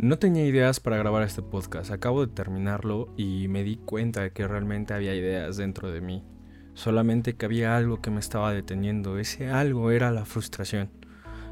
No 0.00 0.16
tenía 0.16 0.46
ideas 0.46 0.78
para 0.78 0.96
grabar 0.96 1.24
este 1.24 1.42
podcast, 1.42 1.90
acabo 1.90 2.24
de 2.24 2.32
terminarlo 2.32 3.08
y 3.16 3.48
me 3.48 3.64
di 3.64 3.78
cuenta 3.78 4.22
de 4.22 4.30
que 4.30 4.46
realmente 4.46 4.94
había 4.94 5.12
ideas 5.12 5.56
dentro 5.56 5.90
de 5.90 6.00
mí. 6.00 6.22
Solamente 6.74 7.34
que 7.34 7.46
había 7.46 7.76
algo 7.76 8.00
que 8.00 8.12
me 8.12 8.20
estaba 8.20 8.52
deteniendo, 8.52 9.18
ese 9.18 9.50
algo 9.50 9.90
era 9.90 10.12
la 10.12 10.24
frustración. 10.24 10.88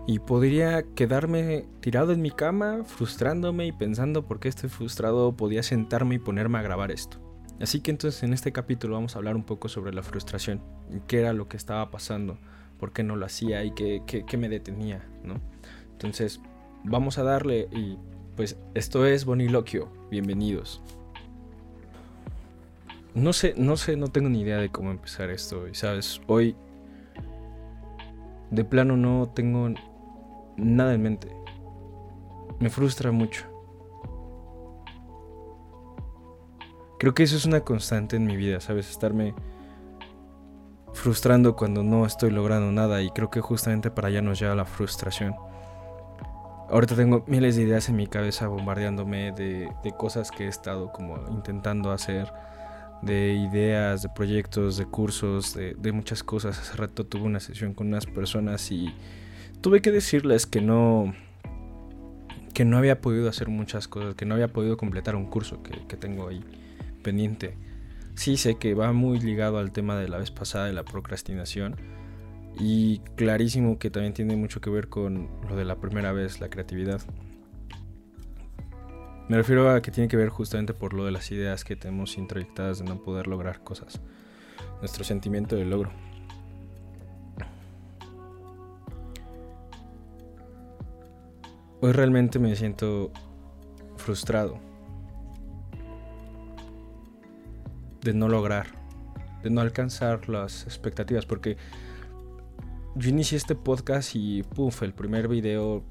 Y 0.06 0.20
podría 0.20 0.84
quedarme 0.94 1.64
tirado 1.80 2.12
en 2.12 2.22
mi 2.22 2.30
cama, 2.30 2.84
frustrándome 2.84 3.66
y 3.66 3.72
pensando 3.72 4.28
por 4.28 4.38
qué 4.38 4.46
estoy 4.46 4.70
frustrado, 4.70 5.36
podía 5.36 5.64
sentarme 5.64 6.14
y 6.14 6.20
ponerme 6.20 6.58
a 6.58 6.62
grabar 6.62 6.92
esto. 6.92 7.18
Así 7.60 7.80
que 7.80 7.90
entonces 7.90 8.22
en 8.22 8.32
este 8.32 8.52
capítulo 8.52 8.94
vamos 8.94 9.16
a 9.16 9.18
hablar 9.18 9.34
un 9.34 9.42
poco 9.42 9.68
sobre 9.68 9.92
la 9.92 10.04
frustración, 10.04 10.62
qué 11.08 11.18
era 11.18 11.32
lo 11.32 11.48
que 11.48 11.56
estaba 11.56 11.90
pasando, 11.90 12.38
por 12.78 12.92
qué 12.92 13.02
no 13.02 13.16
lo 13.16 13.26
hacía 13.26 13.64
y 13.64 13.72
qué, 13.72 14.04
qué 14.06 14.36
me 14.36 14.48
detenía, 14.48 15.04
¿no? 15.24 15.40
Entonces 15.90 16.40
vamos 16.84 17.18
a 17.18 17.24
darle 17.24 17.68
y 17.72 17.98
pues 18.36 18.58
esto 18.74 19.06
es 19.06 19.24
Boniloquio, 19.24 19.88
bienvenidos. 20.10 20.82
No 23.14 23.32
sé, 23.32 23.54
no 23.56 23.78
sé, 23.78 23.96
no 23.96 24.08
tengo 24.08 24.28
ni 24.28 24.42
idea 24.42 24.58
de 24.58 24.68
cómo 24.68 24.90
empezar 24.90 25.30
esto. 25.30 25.66
Y 25.66 25.74
sabes, 25.74 26.20
hoy 26.26 26.54
de 28.50 28.62
plano 28.62 28.98
no 28.98 29.32
tengo 29.34 29.70
nada 30.58 30.92
en 30.92 31.02
mente. 31.02 31.34
Me 32.60 32.68
frustra 32.68 33.10
mucho. 33.10 33.46
Creo 36.98 37.14
que 37.14 37.22
eso 37.22 37.36
es 37.36 37.46
una 37.46 37.60
constante 37.60 38.16
en 38.16 38.26
mi 38.26 38.36
vida, 38.36 38.60
¿sabes? 38.60 38.90
Estarme 38.90 39.34
frustrando 40.92 41.56
cuando 41.56 41.82
no 41.82 42.04
estoy 42.04 42.30
logrando 42.30 42.70
nada 42.70 43.00
y 43.00 43.10
creo 43.10 43.30
que 43.30 43.40
justamente 43.40 43.90
para 43.90 44.08
allá 44.08 44.20
nos 44.20 44.38
lleva 44.38 44.54
la 44.54 44.66
frustración. 44.66 45.34
Ahorita 46.68 46.96
tengo 46.96 47.24
miles 47.28 47.54
de 47.54 47.62
ideas 47.62 47.88
en 47.88 47.96
mi 47.96 48.08
cabeza 48.08 48.48
bombardeándome 48.48 49.30
de, 49.32 49.70
cosas 49.96 50.32
que 50.32 50.44
he 50.44 50.48
estado 50.48 50.92
como 50.92 51.16
intentando 51.30 51.92
hacer, 51.92 52.32
de 53.02 53.34
ideas, 53.34 54.02
de 54.02 54.08
proyectos, 54.08 54.76
de 54.76 54.86
cursos, 54.86 55.54
de, 55.54 55.74
de, 55.74 55.92
muchas 55.92 56.24
cosas. 56.24 56.58
Hace 56.58 56.76
rato 56.76 57.06
tuve 57.06 57.22
una 57.22 57.38
sesión 57.38 57.72
con 57.72 57.86
unas 57.86 58.06
personas 58.06 58.72
y 58.72 58.92
tuve 59.60 59.80
que 59.80 59.92
decirles 59.92 60.46
que 60.46 60.60
no 60.60 61.14
que 62.52 62.64
no 62.64 62.78
había 62.78 63.02
podido 63.02 63.28
hacer 63.28 63.48
muchas 63.48 63.86
cosas, 63.86 64.14
que 64.14 64.24
no 64.24 64.34
había 64.34 64.48
podido 64.48 64.78
completar 64.78 65.14
un 65.14 65.26
curso 65.26 65.62
que, 65.62 65.86
que 65.86 65.96
tengo 65.96 66.28
ahí 66.28 66.42
pendiente. 67.02 67.54
Sí 68.14 68.38
sé 68.38 68.56
que 68.56 68.72
va 68.72 68.94
muy 68.94 69.20
ligado 69.20 69.58
al 69.58 69.72
tema 69.72 69.94
de 69.96 70.08
la 70.08 70.16
vez 70.16 70.30
pasada 70.30 70.64
de 70.64 70.72
la 70.72 70.82
procrastinación 70.82 71.76
y 72.58 73.00
clarísimo 73.16 73.78
que 73.78 73.90
también 73.90 74.14
tiene 74.14 74.36
mucho 74.36 74.60
que 74.60 74.70
ver 74.70 74.88
con 74.88 75.28
lo 75.48 75.56
de 75.56 75.64
la 75.64 75.76
primera 75.76 76.12
vez, 76.12 76.40
la 76.40 76.48
creatividad. 76.48 77.00
Me 79.28 79.36
refiero 79.36 79.70
a 79.70 79.82
que 79.82 79.90
tiene 79.90 80.08
que 80.08 80.16
ver 80.16 80.28
justamente 80.28 80.72
por 80.72 80.94
lo 80.94 81.04
de 81.04 81.10
las 81.10 81.30
ideas 81.32 81.64
que 81.64 81.76
tenemos 81.76 82.16
introyectadas 82.16 82.78
de 82.78 82.84
no 82.84 83.02
poder 83.02 83.26
lograr 83.26 83.62
cosas. 83.62 84.00
Nuestro 84.80 85.04
sentimiento 85.04 85.56
de 85.56 85.64
logro. 85.64 85.90
Hoy 91.80 91.92
realmente 91.92 92.38
me 92.38 92.54
siento 92.56 93.10
frustrado 93.96 94.58
de 98.02 98.14
no 98.14 98.28
lograr, 98.28 98.68
de 99.42 99.50
no 99.50 99.60
alcanzar 99.60 100.28
las 100.28 100.62
expectativas, 100.64 101.26
porque 101.26 101.56
yo 102.96 103.10
inicié 103.10 103.36
este 103.36 103.54
podcast 103.54 104.14
y 104.14 104.42
puff, 104.42 104.82
el 104.82 104.94
primer 104.94 105.28
video 105.28 105.82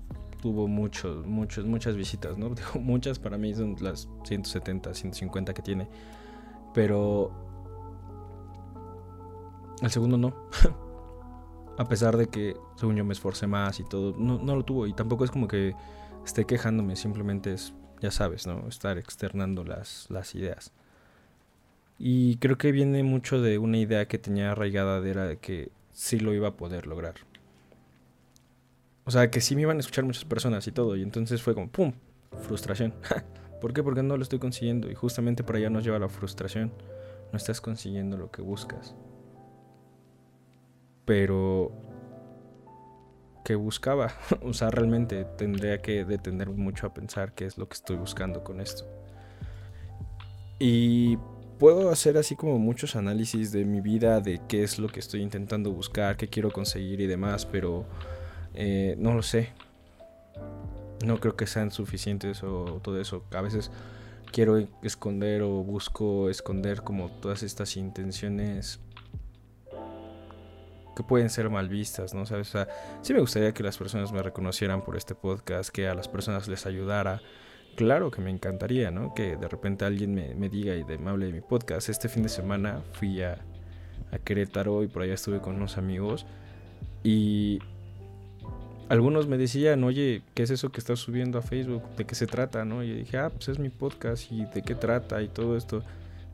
tuvo 0.41 0.67
muchos, 0.67 1.25
muchos, 1.25 1.65
muchas 1.65 1.95
visitas, 1.95 2.37
¿no? 2.37 2.53
Muchas 2.79 3.19
para 3.19 3.37
mí 3.37 3.53
son 3.53 3.75
las 3.79 4.07
170, 4.25 4.93
150 4.93 5.53
que 5.53 5.61
tiene. 5.61 5.87
Pero 6.73 7.31
el 9.81 9.89
segundo 9.89 10.17
no. 10.17 10.49
A 11.77 11.85
pesar 11.85 12.15
de 12.15 12.27
que, 12.27 12.55
según 12.75 12.95
yo, 12.95 13.03
me 13.03 13.13
esforcé 13.13 13.47
más 13.47 13.79
y 13.79 13.83
todo, 13.83 14.15
no, 14.17 14.39
no, 14.39 14.55
lo 14.55 14.63
tuvo. 14.63 14.87
Y 14.87 14.93
tampoco 14.93 15.25
es 15.25 15.31
como 15.31 15.47
que 15.47 15.73
esté 16.25 16.45
quejándome, 16.45 16.95
simplemente 16.95 17.53
es, 17.53 17.73
ya 18.01 18.11
sabes, 18.11 18.47
¿no? 18.47 18.67
Estar 18.67 18.97
externando 18.97 19.63
las, 19.63 20.07
las 20.09 20.35
ideas. 20.35 20.71
Y 21.99 22.37
creo 22.37 22.57
que 22.57 22.71
viene 22.71 23.03
mucho 23.03 23.41
de 23.41 23.57
una 23.57 23.77
idea 23.77 24.07
que 24.07 24.17
tenía 24.17 24.51
arraigada 24.51 25.01
de 25.01 25.37
que 25.37 25.71
sí 25.95 26.19
lo 26.19 26.33
iba 26.33 26.49
a 26.49 26.57
poder 26.57 26.85
lograr. 26.85 27.15
O 29.05 29.11
sea, 29.11 29.31
que 29.31 29.41
sí 29.41 29.55
me 29.55 29.61
iban 29.61 29.77
a 29.77 29.79
escuchar 29.79 30.03
muchas 30.03 30.25
personas 30.25 30.67
y 30.67 30.71
todo. 30.71 30.95
Y 30.95 31.01
entonces 31.01 31.41
fue 31.41 31.55
como, 31.55 31.69
¡pum! 31.69 31.93
Frustración. 32.43 32.93
¿Por 33.61 33.73
qué? 33.73 33.81
Porque 33.81 34.03
no 34.03 34.17
lo 34.17 34.23
estoy 34.23 34.39
consiguiendo. 34.39 34.91
Y 34.91 34.95
justamente 34.95 35.43
por 35.43 35.55
allá 35.55 35.69
nos 35.69 35.83
lleva 35.83 35.97
la 35.97 36.09
frustración. 36.09 36.71
No 37.31 37.37
estás 37.37 37.61
consiguiendo 37.61 38.17
lo 38.17 38.29
que 38.29 38.41
buscas. 38.41 38.93
Pero... 41.05 41.71
¿Qué 43.45 43.55
buscaba? 43.55 44.11
o 44.41 44.53
sea, 44.53 44.71
realmente 44.71 45.23
tendría 45.37 45.81
que 45.81 46.03
detener 46.03 46.49
mucho 46.49 46.87
a 46.87 46.93
pensar 46.93 47.33
qué 47.33 47.45
es 47.45 47.57
lo 47.57 47.69
que 47.69 47.75
estoy 47.75 47.95
buscando 47.95 48.43
con 48.43 48.59
esto. 48.59 48.85
Y 50.59 51.17
puedo 51.59 51.89
hacer 51.89 52.17
así 52.17 52.35
como 52.35 52.59
muchos 52.59 52.95
análisis 52.95 53.51
de 53.51 53.65
mi 53.65 53.81
vida, 53.81 54.21
de 54.21 54.41
qué 54.47 54.63
es 54.63 54.79
lo 54.79 54.87
que 54.89 54.99
estoy 54.99 55.21
intentando 55.21 55.71
buscar, 55.71 56.17
qué 56.17 56.27
quiero 56.27 56.51
conseguir 56.51 57.01
y 57.01 57.07
demás, 57.07 57.45
pero 57.45 57.85
eh, 58.53 58.95
no 58.97 59.13
lo 59.13 59.23
sé. 59.23 59.49
No 61.05 61.19
creo 61.19 61.35
que 61.35 61.45
sean 61.45 61.71
suficientes 61.71 62.43
o 62.43 62.79
todo 62.81 62.99
eso. 62.99 63.23
A 63.31 63.41
veces 63.41 63.71
quiero 64.31 64.57
esconder 64.81 65.41
o 65.41 65.63
busco 65.63 66.29
esconder 66.29 66.81
como 66.81 67.09
todas 67.09 67.43
estas 67.43 67.77
intenciones 67.77 68.79
que 70.95 71.03
pueden 71.03 71.29
ser 71.29 71.49
mal 71.49 71.67
vistas, 71.67 72.13
¿no? 72.13 72.25
¿Sabes? 72.25 72.49
O 72.49 72.51
sea, 72.53 72.67
sí 73.01 73.13
me 73.13 73.19
gustaría 73.19 73.53
que 73.53 73.63
las 73.63 73.77
personas 73.77 74.11
me 74.13 74.23
reconocieran 74.23 74.83
por 74.83 74.95
este 74.95 75.13
podcast, 75.13 75.69
que 75.69 75.87
a 75.87 75.93
las 75.93 76.07
personas 76.07 76.47
les 76.47 76.65
ayudara 76.65 77.21
claro 77.75 78.11
que 78.11 78.21
me 78.21 78.31
encantaría, 78.31 78.91
¿no? 78.91 79.13
Que 79.13 79.35
de 79.35 79.47
repente 79.47 79.85
alguien 79.85 80.15
me, 80.15 80.49
diga 80.49 80.75
y 80.75 80.83
de, 80.83 80.97
me 80.97 81.09
hable 81.09 81.27
de 81.27 81.33
mi 81.33 81.41
podcast. 81.41 81.89
Este 81.89 82.09
fin 82.09 82.23
de 82.23 82.29
semana 82.29 82.81
fui 82.93 83.21
a, 83.21 83.37
a 84.11 84.19
Querétaro 84.19 84.83
y 84.83 84.87
por 84.87 85.03
allá 85.03 85.13
estuve 85.13 85.39
con 85.39 85.55
unos 85.55 85.77
amigos 85.77 86.25
y 87.03 87.59
algunos 88.89 89.27
me 89.27 89.37
decían, 89.37 89.83
oye, 89.83 90.21
¿qué 90.33 90.43
es 90.43 90.49
eso 90.49 90.71
que 90.71 90.79
estás 90.79 90.99
subiendo 90.99 91.37
a 91.37 91.41
Facebook? 91.41 91.83
¿De 91.97 92.05
qué 92.05 92.15
se 92.15 92.27
trata? 92.27 92.65
¿no? 92.65 92.83
Y 92.83 92.89
yo 92.89 92.95
dije, 92.95 93.17
ah, 93.17 93.29
pues 93.29 93.49
es 93.49 93.59
mi 93.59 93.69
podcast 93.69 94.31
y 94.31 94.45
de 94.45 94.61
qué 94.61 94.75
trata 94.75 95.21
y 95.21 95.27
todo 95.27 95.57
esto. 95.57 95.83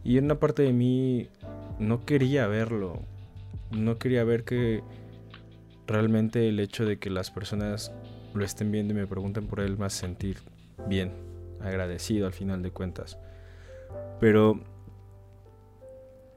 Y 0.03 0.17
en 0.17 0.25
una 0.25 0.35
parte 0.35 0.63
de 0.63 0.73
mí 0.73 1.27
no 1.79 2.05
quería 2.05 2.47
verlo. 2.47 2.99
No 3.71 3.97
quería 3.97 4.23
ver 4.23 4.43
que 4.43 4.83
realmente 5.87 6.49
el 6.49 6.59
hecho 6.59 6.85
de 6.85 6.99
que 6.99 7.09
las 7.09 7.31
personas 7.31 7.91
lo 8.33 8.43
estén 8.43 8.71
viendo 8.71 8.93
y 8.93 8.97
me 8.97 9.07
pregunten 9.07 9.47
por 9.47 9.59
él 9.59 9.77
más 9.77 9.93
sentir 9.93 10.37
bien 10.87 11.30
agradecido 11.63 12.27
al 12.27 12.33
final 12.33 12.61
de 12.61 12.71
cuentas. 12.71 13.17
Pero 14.19 14.61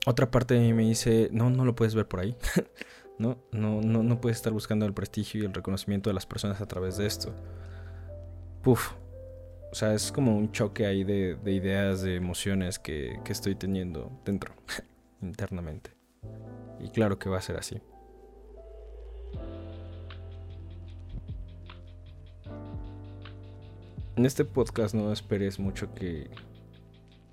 otra 0.07 0.31
parte 0.31 0.55
de 0.55 0.61
mí 0.61 0.73
me 0.73 0.83
dice, 0.83 1.29
no, 1.33 1.51
no 1.51 1.65
lo 1.65 1.75
puedes 1.75 1.95
ver 1.95 2.07
por 2.07 2.21
ahí. 2.21 2.37
no, 3.19 3.39
no, 3.53 3.81
no, 3.81 4.03
no 4.03 4.21
puedes 4.21 4.37
estar 4.37 4.53
buscando 4.53 4.87
el 4.87 4.93
prestigio 4.93 5.43
y 5.43 5.47
el 5.47 5.55
reconocimiento 5.55 6.11
de 6.11 6.15
las 6.15 6.27
personas 6.27 6.61
a 6.61 6.67
través 6.67 6.97
de 6.97 7.07
esto. 7.07 7.35
Puf. 8.63 8.93
O 9.71 9.75
sea, 9.75 9.93
es 9.93 10.13
como 10.13 10.37
un 10.37 10.53
choque 10.53 10.87
ahí 10.87 11.03
de, 11.03 11.37
ideas, 11.47 12.03
de 12.03 12.15
emociones 12.15 12.79
que, 12.79 13.19
que 13.25 13.33
estoy 13.33 13.57
teniendo 13.57 14.11
dentro, 14.25 14.55
internamente. 15.21 15.91
Y 16.81 16.91
claro 16.91 17.19
que 17.19 17.29
va 17.29 17.39
a 17.39 17.43
ser 17.43 17.57
así. 17.57 17.81
En 24.17 24.27
este 24.27 24.45
podcast 24.45 24.95
no 24.95 25.13
esperes 25.13 25.59
mucho 25.59 25.93
que, 25.95 26.31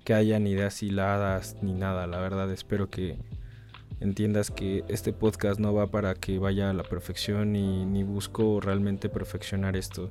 que 0.04 0.14
hayan 0.14 0.46
ideas 0.46 0.82
hiladas 0.82 1.56
ni 1.62 1.72
nada. 1.72 2.06
La 2.06 2.18
verdad, 2.18 2.50
espero 2.50 2.90
que 2.90 3.18
entiendas 4.00 4.50
que 4.50 4.84
este 4.88 5.12
podcast 5.12 5.60
no 5.60 5.72
va 5.72 5.86
para 5.88 6.14
que 6.14 6.38
vaya 6.38 6.70
a 6.70 6.74
la 6.74 6.82
perfección 6.82 7.54
y 7.54 7.86
ni 7.86 8.02
busco 8.02 8.60
realmente 8.60 9.08
perfeccionar 9.08 9.76
esto. 9.76 10.10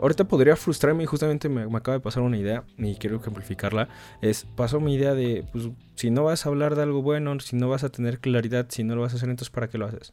Ahorita 0.00 0.24
podría 0.24 0.56
frustrarme 0.56 1.04
y 1.04 1.06
justamente 1.06 1.48
me, 1.48 1.62
acaba 1.76 1.98
de 1.98 2.02
pasar 2.02 2.22
una 2.22 2.36
idea 2.36 2.64
y 2.76 2.96
quiero 2.96 3.16
ejemplificarla. 3.16 3.88
Es, 4.20 4.44
pasó 4.44 4.80
mi 4.80 4.94
idea 4.94 5.14
de, 5.14 5.46
pues, 5.52 5.70
si 5.94 6.10
no 6.10 6.24
vas 6.24 6.44
a 6.44 6.48
hablar 6.48 6.74
de 6.74 6.82
algo 6.82 7.00
bueno, 7.00 7.38
si 7.40 7.56
no 7.56 7.68
vas 7.68 7.84
a 7.84 7.90
tener 7.90 8.18
claridad, 8.18 8.66
si 8.68 8.82
no 8.84 8.96
lo 8.96 9.02
vas 9.02 9.12
a 9.12 9.16
hacer, 9.16 9.30
entonces 9.30 9.50
¿para 9.50 9.68
qué 9.68 9.78
lo 9.78 9.86
haces? 9.86 10.12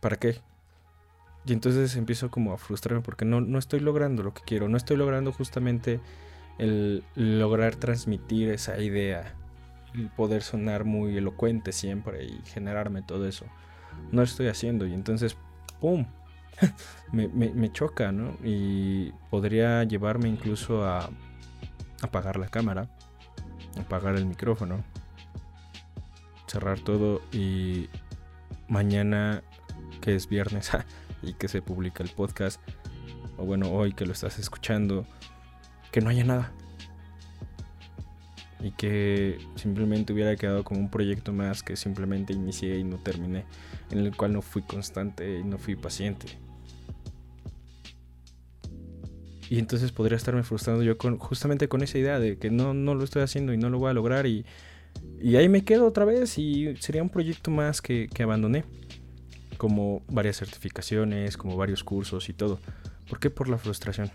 ¿Para 0.00 0.16
qué? 0.16 0.40
Y 1.46 1.52
entonces 1.52 1.96
empiezo 1.96 2.30
como 2.30 2.52
a 2.52 2.58
frustrarme 2.58 3.02
porque 3.02 3.24
no, 3.24 3.40
no 3.40 3.58
estoy 3.58 3.80
logrando 3.80 4.22
lo 4.22 4.34
que 4.34 4.42
quiero, 4.42 4.68
no 4.68 4.76
estoy 4.76 4.96
logrando 4.96 5.32
justamente 5.32 6.00
el 6.58 7.02
lograr 7.14 7.76
transmitir 7.76 8.50
esa 8.50 8.78
idea, 8.78 9.34
el 9.94 10.08
poder 10.08 10.42
sonar 10.42 10.84
muy 10.84 11.16
elocuente 11.16 11.72
siempre 11.72 12.24
y 12.24 12.40
generarme 12.44 13.02
todo 13.02 13.26
eso. 13.26 13.46
No 14.12 14.18
lo 14.18 14.24
estoy 14.24 14.48
haciendo 14.48 14.86
y 14.86 14.92
entonces, 14.92 15.36
¡pum! 15.80 16.04
me, 17.12 17.72
choca, 17.72 18.12
¿no? 18.12 18.36
Y 18.44 19.12
podría 19.30 19.84
llevarme 19.84 20.28
incluso 20.28 20.84
a 20.84 21.08
apagar 22.02 22.38
la 22.38 22.48
cámara, 22.48 22.90
apagar 23.78 24.16
el 24.16 24.26
micrófono, 24.26 24.84
cerrar 26.46 26.78
todo 26.80 27.22
y 27.32 27.88
mañana, 28.68 29.42
que 30.00 30.14
es 30.14 30.28
viernes 30.28 30.70
y 31.22 31.34
que 31.34 31.48
se 31.48 31.62
publica 31.62 32.02
el 32.02 32.10
podcast, 32.10 32.60
o 33.36 33.44
bueno, 33.44 33.70
hoy 33.70 33.92
que 33.92 34.06
lo 34.06 34.12
estás 34.12 34.38
escuchando, 34.38 35.06
que 35.90 36.00
no 36.00 36.10
haya 36.10 36.24
nada. 36.24 36.52
Y 38.62 38.72
que 38.72 39.38
simplemente 39.54 40.12
hubiera 40.12 40.36
quedado 40.36 40.64
como 40.64 40.80
un 40.80 40.90
proyecto 40.90 41.32
más 41.32 41.62
que 41.62 41.76
simplemente 41.76 42.34
inicié 42.34 42.78
y 42.78 42.84
no 42.84 42.98
terminé, 42.98 43.44
en 43.90 43.98
el 43.98 44.14
cual 44.14 44.34
no 44.34 44.42
fui 44.42 44.62
constante 44.62 45.38
y 45.38 45.44
no 45.44 45.58
fui 45.58 45.76
paciente. 45.76 46.38
Y 49.50 49.58
entonces 49.58 49.90
podría 49.90 50.16
estarme 50.16 50.44
frustrando 50.44 50.84
yo 50.84 50.96
con, 50.96 51.18
justamente 51.18 51.68
con 51.68 51.82
esa 51.82 51.98
idea 51.98 52.20
de 52.20 52.38
que 52.38 52.50
no, 52.50 52.72
no 52.72 52.94
lo 52.94 53.02
estoy 53.02 53.22
haciendo 53.22 53.52
y 53.52 53.58
no 53.58 53.68
lo 53.68 53.80
voy 53.80 53.90
a 53.90 53.94
lograr 53.94 54.26
y, 54.26 54.46
y 55.20 55.34
ahí 55.34 55.48
me 55.48 55.64
quedo 55.64 55.86
otra 55.86 56.04
vez 56.04 56.38
y 56.38 56.76
sería 56.76 57.02
un 57.02 57.08
proyecto 57.08 57.50
más 57.50 57.82
que, 57.82 58.08
que 58.14 58.22
abandoné. 58.22 58.64
Como 59.60 60.00
varias 60.08 60.38
certificaciones, 60.38 61.36
como 61.36 61.54
varios 61.58 61.84
cursos 61.84 62.30
y 62.30 62.32
todo. 62.32 62.58
¿Por 63.10 63.20
qué? 63.20 63.28
Por 63.28 63.50
la 63.50 63.58
frustración. 63.58 64.10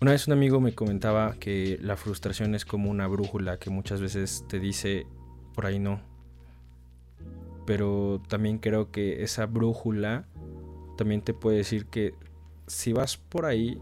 Una 0.00 0.12
vez 0.12 0.26
un 0.26 0.32
amigo 0.32 0.58
me 0.58 0.74
comentaba 0.74 1.34
que 1.34 1.78
la 1.82 1.98
frustración 1.98 2.54
es 2.54 2.64
como 2.64 2.90
una 2.90 3.06
brújula 3.06 3.58
que 3.58 3.68
muchas 3.68 4.00
veces 4.00 4.42
te 4.48 4.58
dice 4.58 5.06
por 5.54 5.66
ahí 5.66 5.78
no. 5.78 6.00
Pero 7.66 8.22
también 8.26 8.56
creo 8.56 8.90
que 8.90 9.22
esa 9.22 9.44
brújula 9.44 10.24
también 10.96 11.20
te 11.20 11.34
puede 11.34 11.58
decir 11.58 11.84
que 11.86 12.14
si 12.66 12.94
vas 12.94 13.18
por 13.18 13.44
ahí 13.44 13.78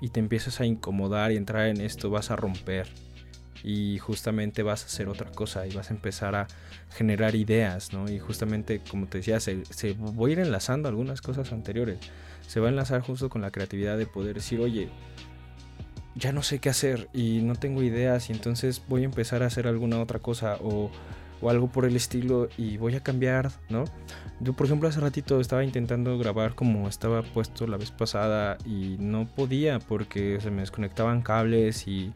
y 0.00 0.10
te 0.10 0.20
empiezas 0.20 0.60
a 0.60 0.66
incomodar 0.66 1.32
y 1.32 1.36
entrar 1.36 1.66
en 1.66 1.80
esto, 1.80 2.10
vas 2.10 2.30
a 2.30 2.36
romper. 2.36 2.86
Y 3.64 3.98
justamente 3.98 4.62
vas 4.62 4.84
a 4.84 4.86
hacer 4.86 5.08
otra 5.08 5.30
cosa 5.30 5.66
y 5.66 5.74
vas 5.74 5.90
a 5.90 5.94
empezar 5.94 6.34
a 6.34 6.46
generar 6.90 7.34
ideas, 7.34 7.92
¿no? 7.92 8.10
Y 8.10 8.18
justamente, 8.18 8.80
como 8.88 9.06
te 9.06 9.18
decía, 9.18 9.40
se, 9.40 9.64
se 9.66 9.92
voy 9.92 10.30
a 10.30 10.32
ir 10.34 10.38
enlazando 10.40 10.88
algunas 10.88 11.20
cosas 11.20 11.52
anteriores. 11.52 11.98
Se 12.46 12.60
va 12.60 12.66
a 12.66 12.70
enlazar 12.70 13.00
justo 13.00 13.28
con 13.28 13.42
la 13.42 13.50
creatividad 13.50 13.98
de 13.98 14.06
poder 14.06 14.34
decir, 14.36 14.60
oye, 14.60 14.88
ya 16.14 16.32
no 16.32 16.42
sé 16.42 16.58
qué 16.58 16.68
hacer 16.68 17.08
y 17.12 17.42
no 17.42 17.54
tengo 17.54 17.82
ideas 17.82 18.30
y 18.30 18.32
entonces 18.32 18.82
voy 18.88 19.02
a 19.02 19.04
empezar 19.04 19.42
a 19.42 19.46
hacer 19.46 19.66
alguna 19.66 20.00
otra 20.00 20.18
cosa 20.18 20.56
o 20.60 20.90
o 21.40 21.50
algo 21.50 21.68
por 21.68 21.84
el 21.84 21.96
estilo 21.96 22.48
y 22.56 22.76
voy 22.76 22.94
a 22.96 23.02
cambiar, 23.02 23.50
¿no? 23.68 23.84
Yo, 24.40 24.52
por 24.52 24.66
ejemplo, 24.66 24.88
hace 24.88 25.00
ratito 25.00 25.40
estaba 25.40 25.64
intentando 25.64 26.16
grabar 26.18 26.54
como 26.54 26.88
estaba 26.88 27.22
puesto 27.22 27.66
la 27.66 27.76
vez 27.76 27.90
pasada 27.90 28.58
y 28.64 28.96
no 28.98 29.26
podía 29.26 29.78
porque 29.78 30.38
se 30.40 30.50
me 30.50 30.60
desconectaban 30.60 31.22
cables 31.22 31.86
y, 31.86 32.12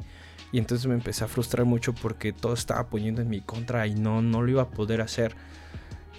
y 0.53 0.59
entonces 0.59 0.87
me 0.87 0.95
empecé 0.95 1.25
a 1.25 1.29
frustrar 1.29 1.65
mucho 1.65 1.95
porque 1.95 2.33
todo 2.33 2.53
estaba 2.53 2.87
poniendo 2.89 3.23
en 3.23 3.29
mi 3.31 3.41
contra 3.41 3.87
y 3.87 3.95
no, 3.95 4.21
no 4.21 4.43
lo 4.43 4.51
iba 4.51 4.63
a 4.63 4.69
poder 4.69 5.01
hacer. 5.01 5.35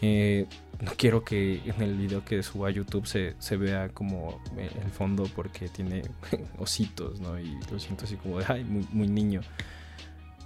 Eh, 0.01 0.47
no 0.81 0.91
quiero 0.97 1.23
que 1.23 1.61
en 1.63 1.81
el 1.81 1.95
video 1.95 2.25
que 2.25 2.41
suba 2.43 2.67
a 2.67 2.71
YouTube 2.71 3.05
se, 3.05 3.35
se 3.37 3.55
vea 3.55 3.89
como 3.89 4.41
el 4.57 4.91
fondo 4.91 5.29
porque 5.35 5.69
tiene 5.69 6.01
ositos, 6.57 7.21
¿no? 7.21 7.39
Y 7.39 7.57
lo 7.71 7.79
siento 7.79 8.05
así 8.05 8.15
como 8.15 8.39
de, 8.39 8.45
ay, 8.49 8.63
muy, 8.63 8.85
muy 8.91 9.07
niño. 9.07 9.41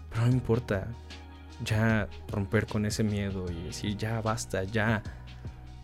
Pero 0.10 0.28
no 0.28 0.32
importa, 0.32 0.88
ya 1.64 2.08
romper 2.30 2.68
con 2.68 2.86
ese 2.86 3.04
miedo 3.04 3.46
y 3.50 3.64
decir, 3.64 3.98
ya 3.98 4.22
basta, 4.22 4.64
ya 4.64 5.02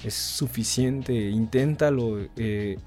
es 0.04 0.14
suficiente, 0.14 1.14
inténtalo, 1.30 2.20
eh, 2.36 2.78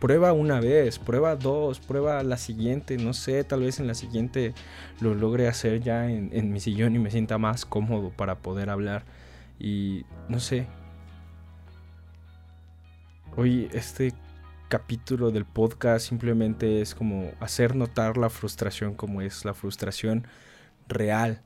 prueba 0.00 0.32
una 0.32 0.60
vez, 0.60 0.98
prueba 0.98 1.36
dos, 1.36 1.78
prueba 1.78 2.22
la 2.22 2.38
siguiente, 2.38 2.96
no 2.96 3.12
sé, 3.12 3.44
tal 3.44 3.60
vez 3.60 3.78
en 3.78 3.86
la 3.86 3.94
siguiente 3.94 4.54
lo 5.00 5.14
logre 5.14 5.46
hacer 5.46 5.80
ya 5.80 6.10
en, 6.10 6.52
mi 6.52 6.58
sillón 6.58 6.96
y 6.96 6.98
me 6.98 7.10
sienta 7.10 7.38
más 7.38 7.66
cómodo 7.66 8.10
para 8.10 8.38
poder 8.38 8.70
hablar 8.70 9.04
y 9.58 10.04
no 10.28 10.40
sé. 10.40 10.66
Hoy 13.36 13.68
este 13.72 14.12
capítulo 14.68 15.30
del 15.30 15.44
podcast 15.44 16.08
simplemente 16.08 16.80
es 16.80 16.94
como 16.94 17.30
hacer 17.38 17.76
notar 17.76 18.16
la 18.16 18.30
frustración 18.30 18.94
como 18.94 19.20
es 19.20 19.44
la 19.44 19.54
frustración 19.54 20.26
real 20.88 21.42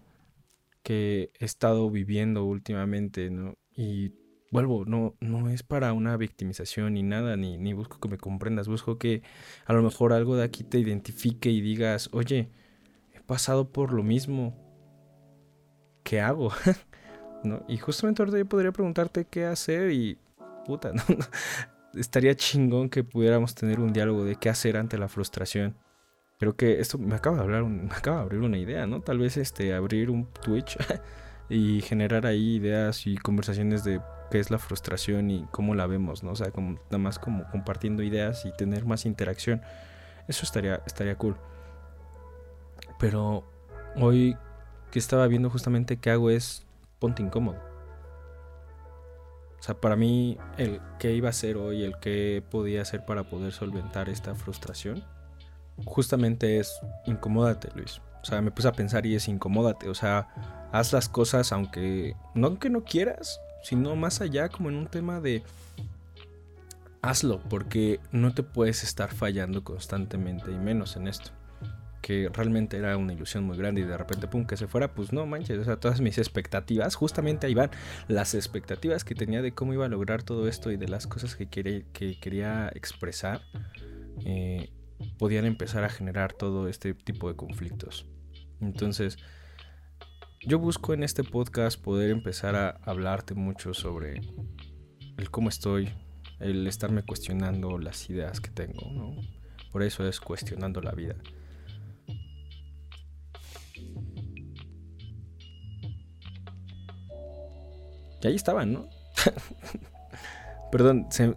que 0.82 1.30
he 1.40 1.44
estado 1.44 1.90
viviendo 1.90 2.44
últimamente, 2.44 3.30
¿no? 3.30 3.54
Y 3.76 4.12
vuelvo, 4.54 4.84
no, 4.84 5.16
no 5.18 5.48
es 5.48 5.64
para 5.64 5.92
una 5.92 6.16
victimización 6.16 6.94
ni 6.94 7.02
nada, 7.02 7.36
ni, 7.36 7.58
ni 7.58 7.72
busco 7.72 7.98
que 7.98 8.08
me 8.08 8.18
comprendas, 8.18 8.68
busco 8.68 8.98
que 8.98 9.22
a 9.66 9.72
lo 9.72 9.82
mejor 9.82 10.12
algo 10.12 10.36
de 10.36 10.44
aquí 10.44 10.62
te 10.62 10.78
identifique 10.78 11.50
y 11.50 11.60
digas, 11.60 12.08
oye, 12.12 12.50
he 13.12 13.20
pasado 13.20 13.72
por 13.72 13.92
lo 13.92 14.04
mismo, 14.04 14.56
¿qué 16.04 16.20
hago? 16.20 16.52
¿No? 17.42 17.64
Y 17.66 17.78
justamente 17.78 18.22
ahorita 18.22 18.38
yo 18.38 18.46
podría 18.46 18.70
preguntarte 18.70 19.24
qué 19.24 19.44
hacer 19.44 19.90
y 19.90 20.18
puta, 20.64 20.92
¿no? 20.94 21.02
estaría 21.94 22.36
chingón 22.36 22.90
que 22.90 23.02
pudiéramos 23.02 23.56
tener 23.56 23.80
un 23.80 23.92
diálogo 23.92 24.24
de 24.24 24.36
qué 24.36 24.50
hacer 24.50 24.76
ante 24.76 24.98
la 24.98 25.08
frustración. 25.08 25.76
Creo 26.38 26.54
que 26.54 26.78
esto 26.78 26.96
me 26.96 27.16
acaba 27.16 27.38
de 27.38 27.42
hablar, 27.42 27.64
me 27.64 27.92
acaba 27.92 28.18
de 28.18 28.22
abrir 28.22 28.40
una 28.40 28.58
idea, 28.58 28.86
¿no? 28.86 29.00
Tal 29.00 29.18
vez 29.18 29.36
este 29.36 29.74
abrir 29.74 30.10
un 30.10 30.26
Twitch 30.26 30.78
y 31.48 31.80
generar 31.82 32.26
ahí 32.26 32.56
ideas 32.56 33.06
y 33.06 33.16
conversaciones 33.16 33.84
de 33.84 34.00
qué 34.30 34.40
es 34.40 34.50
la 34.50 34.58
frustración 34.58 35.30
y 35.30 35.46
cómo 35.50 35.74
la 35.74 35.86
vemos, 35.86 36.22
¿no? 36.22 36.32
O 36.32 36.36
sea, 36.36 36.50
como 36.50 36.72
nada 36.90 36.98
más 36.98 37.18
como 37.18 37.48
compartiendo 37.50 38.02
ideas 38.02 38.44
y 38.46 38.52
tener 38.52 38.84
más 38.84 39.06
interacción. 39.06 39.62
Eso 40.28 40.44
estaría 40.44 40.82
estaría 40.86 41.16
cool. 41.16 41.36
Pero 42.98 43.44
hoy 43.96 44.36
que 44.90 44.98
estaba 44.98 45.26
viendo 45.26 45.50
justamente 45.50 45.98
qué 45.98 46.10
hago 46.10 46.30
es 46.30 46.66
ponte 46.98 47.22
incómodo. 47.22 47.58
O 49.58 49.62
sea, 49.62 49.80
para 49.80 49.96
mí 49.96 50.38
el 50.58 50.80
qué 50.98 51.12
iba 51.12 51.28
a 51.28 51.30
hacer 51.30 51.56
hoy, 51.56 51.84
el 51.84 51.98
qué 51.98 52.42
podía 52.50 52.82
hacer 52.82 53.04
para 53.04 53.24
poder 53.24 53.52
solventar 53.52 54.08
esta 54.08 54.34
frustración 54.34 55.02
justamente 55.84 56.58
es 56.58 56.80
incomódate, 57.06 57.68
Luis. 57.74 58.00
O 58.24 58.26
sea, 58.26 58.40
me 58.40 58.50
puse 58.50 58.68
a 58.68 58.72
pensar 58.72 59.04
y 59.04 59.14
es 59.14 59.28
incomódate. 59.28 59.90
O 59.90 59.94
sea, 59.94 60.28
haz 60.72 60.94
las 60.94 61.10
cosas 61.10 61.52
aunque 61.52 62.16
no 62.34 62.58
que 62.58 62.70
no 62.70 62.82
quieras, 62.82 63.38
sino 63.62 63.94
más 63.96 64.22
allá 64.22 64.48
como 64.48 64.70
en 64.70 64.76
un 64.76 64.86
tema 64.86 65.20
de 65.20 65.42
hazlo, 67.02 67.42
porque 67.50 68.00
no 68.12 68.32
te 68.32 68.42
puedes 68.42 68.82
estar 68.82 69.12
fallando 69.12 69.62
constantemente 69.62 70.50
y 70.50 70.54
menos 70.54 70.96
en 70.96 71.06
esto. 71.06 71.32
Que 72.00 72.30
realmente 72.32 72.78
era 72.78 72.96
una 72.96 73.12
ilusión 73.12 73.44
muy 73.44 73.58
grande 73.58 73.82
y 73.82 73.84
de 73.84 73.98
repente, 73.98 74.26
pum, 74.26 74.46
que 74.46 74.56
se 74.56 74.68
fuera, 74.68 74.94
pues 74.94 75.12
no 75.12 75.26
manches, 75.26 75.58
o 75.58 75.64
sea, 75.64 75.76
todas 75.76 76.00
mis 76.00 76.16
expectativas, 76.16 76.94
justamente 76.94 77.46
ahí 77.46 77.52
van 77.52 77.72
las 78.08 78.34
expectativas 78.34 79.04
que 79.04 79.14
tenía 79.14 79.42
de 79.42 79.52
cómo 79.52 79.74
iba 79.74 79.84
a 79.84 79.88
lograr 79.90 80.22
todo 80.22 80.48
esto 80.48 80.72
y 80.72 80.78
de 80.78 80.88
las 80.88 81.06
cosas 81.06 81.36
que, 81.36 81.46
que 81.46 82.18
quería 82.20 82.70
expresar. 82.74 83.42
Eh, 84.24 84.70
podían 85.18 85.44
empezar 85.44 85.84
a 85.84 85.90
generar 85.90 86.32
todo 86.32 86.68
este 86.68 86.94
tipo 86.94 87.28
de 87.28 87.36
conflictos. 87.36 88.06
Entonces, 88.66 89.18
yo 90.40 90.58
busco 90.58 90.94
en 90.94 91.02
este 91.02 91.24
podcast 91.24 91.80
poder 91.80 92.10
empezar 92.10 92.56
a 92.56 92.70
hablarte 92.84 93.34
mucho 93.34 93.74
sobre 93.74 94.20
el 95.16 95.30
cómo 95.30 95.48
estoy, 95.48 95.90
el 96.40 96.66
estarme 96.66 97.02
cuestionando 97.02 97.78
las 97.78 98.08
ideas 98.10 98.40
que 98.40 98.50
tengo, 98.50 98.90
¿no? 98.92 99.16
Por 99.72 99.82
eso 99.82 100.06
es 100.06 100.20
cuestionando 100.20 100.80
la 100.80 100.92
vida. 100.92 101.16
Y 108.22 108.26
ahí 108.26 108.34
estaban, 108.34 108.72
¿no? 108.72 108.88
Perdón, 110.74 111.06
se, 111.10 111.28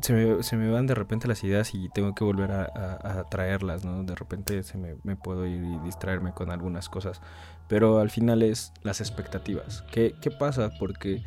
me, 0.56 0.72
van 0.72 0.88
de 0.88 0.96
repente 0.96 1.27
las 1.27 1.44
ideas 1.44 1.75
y 1.75 1.89
tengo 1.89 2.15
que 2.15 2.24
volver 2.24 2.51
a, 2.51 3.24
traerlas, 3.29 3.86
¿no? 3.86 4.01
De 4.01 4.15
repente 4.15 4.63
se 4.63 4.79
me, 4.79 5.15
puedo 5.15 5.46
ir 5.46 5.62
y 5.62 5.77
distraerme 5.86 6.32
con 6.32 6.50
algunas 6.50 6.89
cosas. 6.89 7.22
Pero 7.67 8.00
al 8.00 8.10
final 8.10 8.41
es 8.41 8.74
las 8.82 9.00
expectativas. 9.00 9.84
¿Qué, 9.91 10.15
qué 10.22 10.32
pasa? 10.32 10.72
Porque 10.79 11.22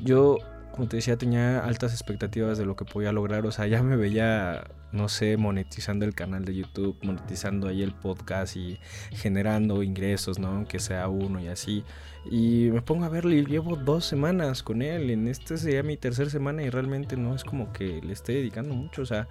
yo 0.00 0.38
como 0.76 0.88
te 0.88 0.96
decía, 0.96 1.16
tenía 1.16 1.60
altas 1.60 1.92
expectativas 1.92 2.58
de 2.58 2.66
lo 2.66 2.76
que 2.76 2.84
podía 2.84 3.10
lograr. 3.10 3.46
O 3.46 3.50
sea, 3.50 3.66
ya 3.66 3.82
me 3.82 3.96
veía, 3.96 4.64
no 4.92 5.08
sé, 5.08 5.38
monetizando 5.38 6.04
el 6.04 6.14
canal 6.14 6.44
de 6.44 6.54
YouTube, 6.54 6.98
monetizando 7.02 7.68
ahí 7.68 7.82
el 7.82 7.92
podcast 7.92 8.56
y 8.56 8.78
generando 9.10 9.82
ingresos, 9.82 10.38
¿no? 10.38 10.48
Aunque 10.48 10.78
sea 10.78 11.08
uno 11.08 11.40
y 11.40 11.48
así. 11.48 11.82
Y 12.30 12.68
me 12.72 12.82
pongo 12.82 13.06
a 13.06 13.08
verle 13.08 13.36
y 13.36 13.46
llevo 13.46 13.76
dos 13.76 14.04
semanas 14.04 14.62
con 14.62 14.82
él. 14.82 15.10
En 15.10 15.28
esta 15.28 15.56
sería 15.56 15.82
mi 15.82 15.96
tercera 15.96 16.28
semana 16.28 16.62
y 16.62 16.68
realmente 16.68 17.16
no 17.16 17.34
es 17.34 17.42
como 17.42 17.72
que 17.72 18.02
le 18.02 18.12
esté 18.12 18.34
dedicando 18.34 18.74
mucho. 18.74 19.00
O 19.02 19.06
sea, 19.06 19.28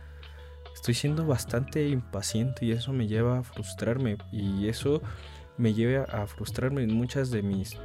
estoy 0.73 0.95
siendo 0.95 1.27
bastante 1.27 1.87
impaciente 1.87 2.65
y 2.65 2.71
eso 2.71 2.91
me 2.91 3.07
lleva 3.07 3.39
a 3.39 3.43
frustrarme. 3.43 4.17
Y 4.31 4.67
eso 4.67 5.01
me 5.57 5.75
lleva 5.75 6.05
a 6.05 6.25
frustrarme 6.25 6.83
en 6.83 6.93
muchas 6.93 7.29
de 7.29 7.43
mis 7.43 7.77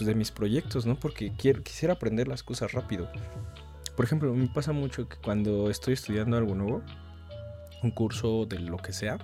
de 0.00 0.14
mis 0.14 0.30
proyectos, 0.30 0.86
¿no? 0.86 0.96
Porque 0.96 1.32
quiero, 1.36 1.62
quisiera 1.62 1.94
aprender 1.94 2.28
las 2.28 2.42
cosas 2.42 2.72
rápido. 2.72 3.08
por 3.96 4.04
ejemplo, 4.04 4.32
me 4.34 4.48
pasa 4.48 4.72
mucho 4.72 5.08
que 5.08 5.16
cuando 5.16 5.70
estoy 5.70 5.94
estudiando 5.94 6.36
algo 6.36 6.54
nuevo, 6.54 6.82
un 7.82 7.90
curso 7.90 8.46
de 8.46 8.58
lo 8.58 8.78
que 8.78 8.92
sea, 8.92 9.18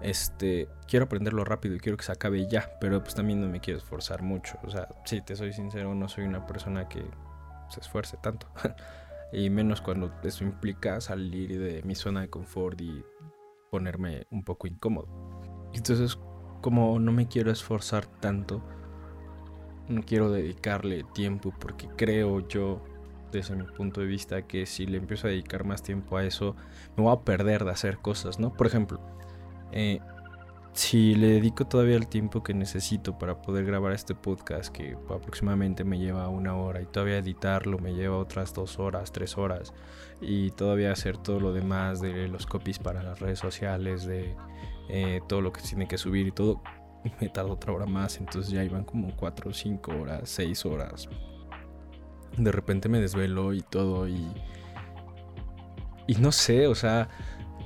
este, 0.00 0.68
quiero 0.86 1.06
aprenderlo 1.06 1.44
rápido 1.44 1.74
y 1.74 1.80
quiero 1.80 1.96
que 1.96 2.04
se 2.04 2.12
acabe 2.12 2.46
ya, 2.46 2.70
pero 2.80 3.02
pues 3.02 3.14
también 3.14 3.40
no 3.40 3.48
me 3.48 3.60
quiero 3.60 3.78
esforzar 3.78 4.22
mucho. 4.22 4.58
O 4.64 4.70
sea, 4.70 4.88
si 5.04 5.20
te 5.22 5.36
soy 5.36 5.52
sincero, 5.52 5.94
no 5.94 6.08
soy 6.08 6.24
una 6.24 6.46
persona 6.46 6.88
que 6.88 7.04
se 7.70 7.80
esfuerce 7.80 8.16
tanto. 8.22 8.46
y 9.32 9.50
menos 9.50 9.80
cuando 9.80 10.12
eso 10.22 10.44
implica 10.44 11.00
salir 11.00 11.58
de 11.58 11.82
mi 11.82 11.94
zona 11.94 12.20
de 12.20 12.30
confort 12.30 12.80
y 12.80 13.04
ponerme 13.70 14.26
un 14.30 14.44
poco 14.44 14.66
incómodo. 14.66 15.08
Entonces, 15.72 16.18
como 16.60 16.98
no 16.98 17.12
me 17.12 17.26
quiero 17.26 17.50
esforzar 17.50 18.06
tanto, 18.06 18.62
no 19.88 20.02
quiero 20.02 20.30
dedicarle 20.30 21.04
tiempo 21.14 21.52
porque 21.58 21.88
creo 21.96 22.46
yo, 22.48 22.82
desde 23.32 23.56
mi 23.56 23.64
punto 23.64 24.00
de 24.00 24.06
vista, 24.06 24.42
que 24.42 24.66
si 24.66 24.86
le 24.86 24.98
empiezo 24.98 25.26
a 25.26 25.30
dedicar 25.30 25.64
más 25.64 25.82
tiempo 25.82 26.16
a 26.16 26.24
eso, 26.24 26.56
me 26.96 27.04
voy 27.04 27.12
a 27.12 27.20
perder 27.20 27.64
de 27.64 27.70
hacer 27.70 27.98
cosas, 27.98 28.38
¿no? 28.38 28.52
Por 28.52 28.66
ejemplo, 28.66 29.00
eh, 29.72 30.00
si 30.76 31.14
le 31.14 31.28
dedico 31.28 31.66
todavía 31.66 31.96
el 31.96 32.06
tiempo 32.06 32.42
que 32.42 32.52
necesito 32.52 33.18
para 33.18 33.40
poder 33.40 33.64
grabar 33.64 33.92
este 33.92 34.14
podcast, 34.14 34.70
que 34.70 34.96
aproximadamente 35.08 35.84
me 35.84 35.98
lleva 35.98 36.28
una 36.28 36.54
hora, 36.54 36.82
y 36.82 36.86
todavía 36.86 37.18
editarlo 37.18 37.78
me 37.78 37.94
lleva 37.94 38.18
otras 38.18 38.52
dos 38.52 38.78
horas, 38.78 39.10
tres 39.10 39.38
horas, 39.38 39.72
y 40.20 40.50
todavía 40.50 40.92
hacer 40.92 41.16
todo 41.16 41.40
lo 41.40 41.52
demás 41.52 42.00
de 42.02 42.28
los 42.28 42.46
copies 42.46 42.78
para 42.78 43.02
las 43.02 43.20
redes 43.20 43.38
sociales, 43.38 44.04
de 44.04 44.36
eh, 44.90 45.20
todo 45.28 45.40
lo 45.40 45.52
que 45.52 45.62
tiene 45.62 45.88
que 45.88 45.96
subir 45.96 46.26
y 46.26 46.32
todo, 46.32 46.62
me 47.20 47.28
tarda 47.28 47.52
otra 47.52 47.72
hora 47.72 47.86
más, 47.86 48.18
entonces 48.18 48.52
ya 48.52 48.64
iban 48.64 48.84
como 48.84 49.14
cuatro, 49.16 49.52
cinco 49.52 49.92
horas, 49.92 50.28
seis 50.28 50.64
horas. 50.64 51.08
De 52.36 52.52
repente 52.52 52.88
me 52.88 53.00
desvelo 53.00 53.54
y 53.54 53.62
todo, 53.62 54.08
y. 54.08 54.26
Y 56.08 56.14
no 56.16 56.30
sé, 56.30 56.68
o 56.68 56.74
sea 56.74 57.08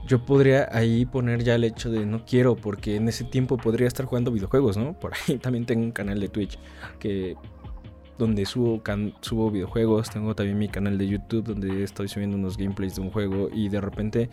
yo 0.07 0.25
podría 0.25 0.69
ahí 0.73 1.07
poner 1.07 1.45
ya 1.45 1.55
el 1.55 1.63
hecho 1.63 1.89
de 1.89 2.05
no 2.05 2.25
quiero, 2.25 2.57
porque 2.57 2.97
en 2.97 3.09
ese 3.09 3.23
tiempo 3.23 3.57
podría 3.57 3.87
estar 3.87 4.07
jugando 4.07 4.33
videojuegos, 4.33 4.77
¿no? 4.77 4.99
Por 4.99 5.13
ahí 5.15 5.39
también 5.43 5.67
tengo 5.67 5.85
un 5.85 5.93
canal 5.93 6.19
de 6.19 6.29
Twitch 6.29 6.59
que 6.99 7.37
donde 8.19 8.45
subo, 8.45 8.83
subo 9.21 9.51
videojuegos, 9.51 10.11
tengo 10.11 10.35
también 10.35 10.59
mi 10.59 10.69
canal 10.69 10.99
de 10.99 11.07
YouTube 11.07 11.45
donde 11.45 11.85
estoy 11.85 12.09
subiendo 12.09 12.37
unos 12.37 12.59
gameplays 12.59 12.97
de 12.97 13.03
un 13.03 13.11
juego 13.11 13.49
y 13.53 13.69
de 13.69 13.81
repente 13.81 14.31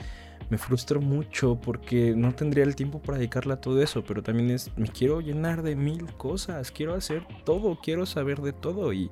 me 0.50 0.58
frustro 0.58 1.01
mucho 1.01 1.60
porque 1.60 2.13
no 2.16 2.34
tendría 2.34 2.63
el 2.63 2.75
tiempo 2.75 3.01
para 3.01 3.18
dedicarle 3.18 3.54
a 3.54 3.62
todo 3.62 3.82
eso, 3.82 4.04
pero 4.04 4.24
también 4.24 4.51
es, 4.51 4.72
me 4.77 4.88
quiero 4.88 5.22
llenar 5.22 5.62
de 5.62 5.75
mil 5.75 6.06
cosas, 6.13 6.72
quiero 6.72 6.94
hacer 6.94 7.25
todo, 7.44 7.80
quiero 7.82 8.06
saber 8.06 8.42
de 8.42 8.54
todo 8.54 8.94
y 8.94 9.10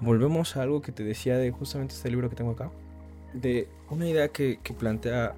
volvemos 0.00 0.56
a 0.56 0.62
algo 0.62 0.82
que 0.82 0.92
te 0.92 1.04
decía 1.04 1.36
de 1.36 1.50
justamente 1.50 1.94
este 1.94 2.10
libro 2.10 2.28
que 2.28 2.36
tengo 2.36 2.52
acá, 2.52 2.70
de 3.32 3.68
una 3.90 4.08
idea 4.08 4.28
que, 4.28 4.58
plantea 4.78 5.34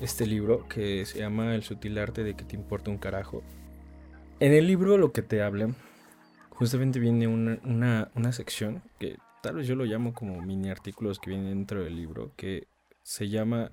este 0.00 0.26
libro 0.26 0.66
que 0.68 1.04
se 1.06 1.18
llama 1.18 1.54
El 1.54 1.62
sutil 1.62 1.98
arte 1.98 2.24
de 2.24 2.34
que 2.34 2.44
te 2.44 2.56
importa 2.56 2.90
un 2.90 2.98
carajo. 2.98 3.42
En 4.40 4.52
el 4.52 4.66
libro 4.66 4.98
lo 4.98 5.12
que 5.12 5.22
te 5.22 5.42
habla, 5.42 5.68
justamente 6.50 6.98
viene 6.98 7.26
una, 7.26 8.10
una, 8.14 8.32
sección 8.32 8.82
que 8.98 9.16
tal 9.42 9.56
vez 9.56 9.66
yo 9.66 9.76
lo 9.76 9.84
llamo 9.84 10.12
como 10.12 10.40
mini 10.42 10.70
artículos 10.70 11.18
que 11.18 11.30
vienen 11.30 11.50
dentro 11.50 11.84
del 11.84 11.96
libro, 11.96 12.32
que 12.36 12.66
se 13.02 13.28
llama, 13.28 13.70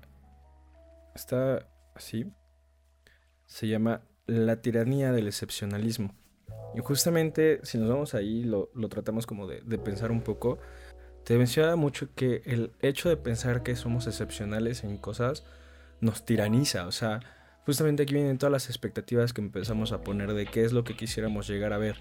está 1.14 1.68
así, 1.94 2.32
se 3.46 3.68
llama 3.68 4.02
La 4.26 4.60
tiranía 4.62 5.12
del 5.12 5.26
excepcionalismo. 5.26 6.14
Y 6.74 6.80
justamente 6.80 7.60
si 7.64 7.78
nos 7.78 7.88
vamos 7.88 8.14
ahí, 8.14 8.44
lo, 8.44 8.70
lo 8.74 8.88
tratamos 8.88 9.26
como 9.26 9.46
de, 9.46 9.60
pensar 9.78 10.10
un 10.10 10.22
poco. 10.22 10.58
Te 11.24 11.36
menciona 11.36 11.76
mucho 11.76 12.08
que 12.14 12.42
el 12.46 12.72
hecho 12.80 13.08
de 13.08 13.16
pensar 13.16 13.62
que 13.62 13.76
somos 13.76 14.06
excepcionales 14.06 14.84
en 14.84 14.96
cosas 14.96 15.44
nos 16.00 16.24
tiraniza. 16.24 16.86
O 16.86 16.92
sea, 16.92 17.20
justamente 17.66 18.02
aquí 18.02 18.14
vienen 18.14 18.38
todas 18.38 18.52
las 18.52 18.68
expectativas 18.68 19.32
que 19.32 19.40
empezamos 19.40 19.92
a 19.92 20.02
poner 20.02 20.32
de 20.32 20.46
qué 20.46 20.64
es 20.64 20.72
lo 20.72 20.84
que 20.84 20.96
quisiéramos 20.96 21.46
llegar 21.46 21.72
a 21.72 21.78
ver. 21.78 21.96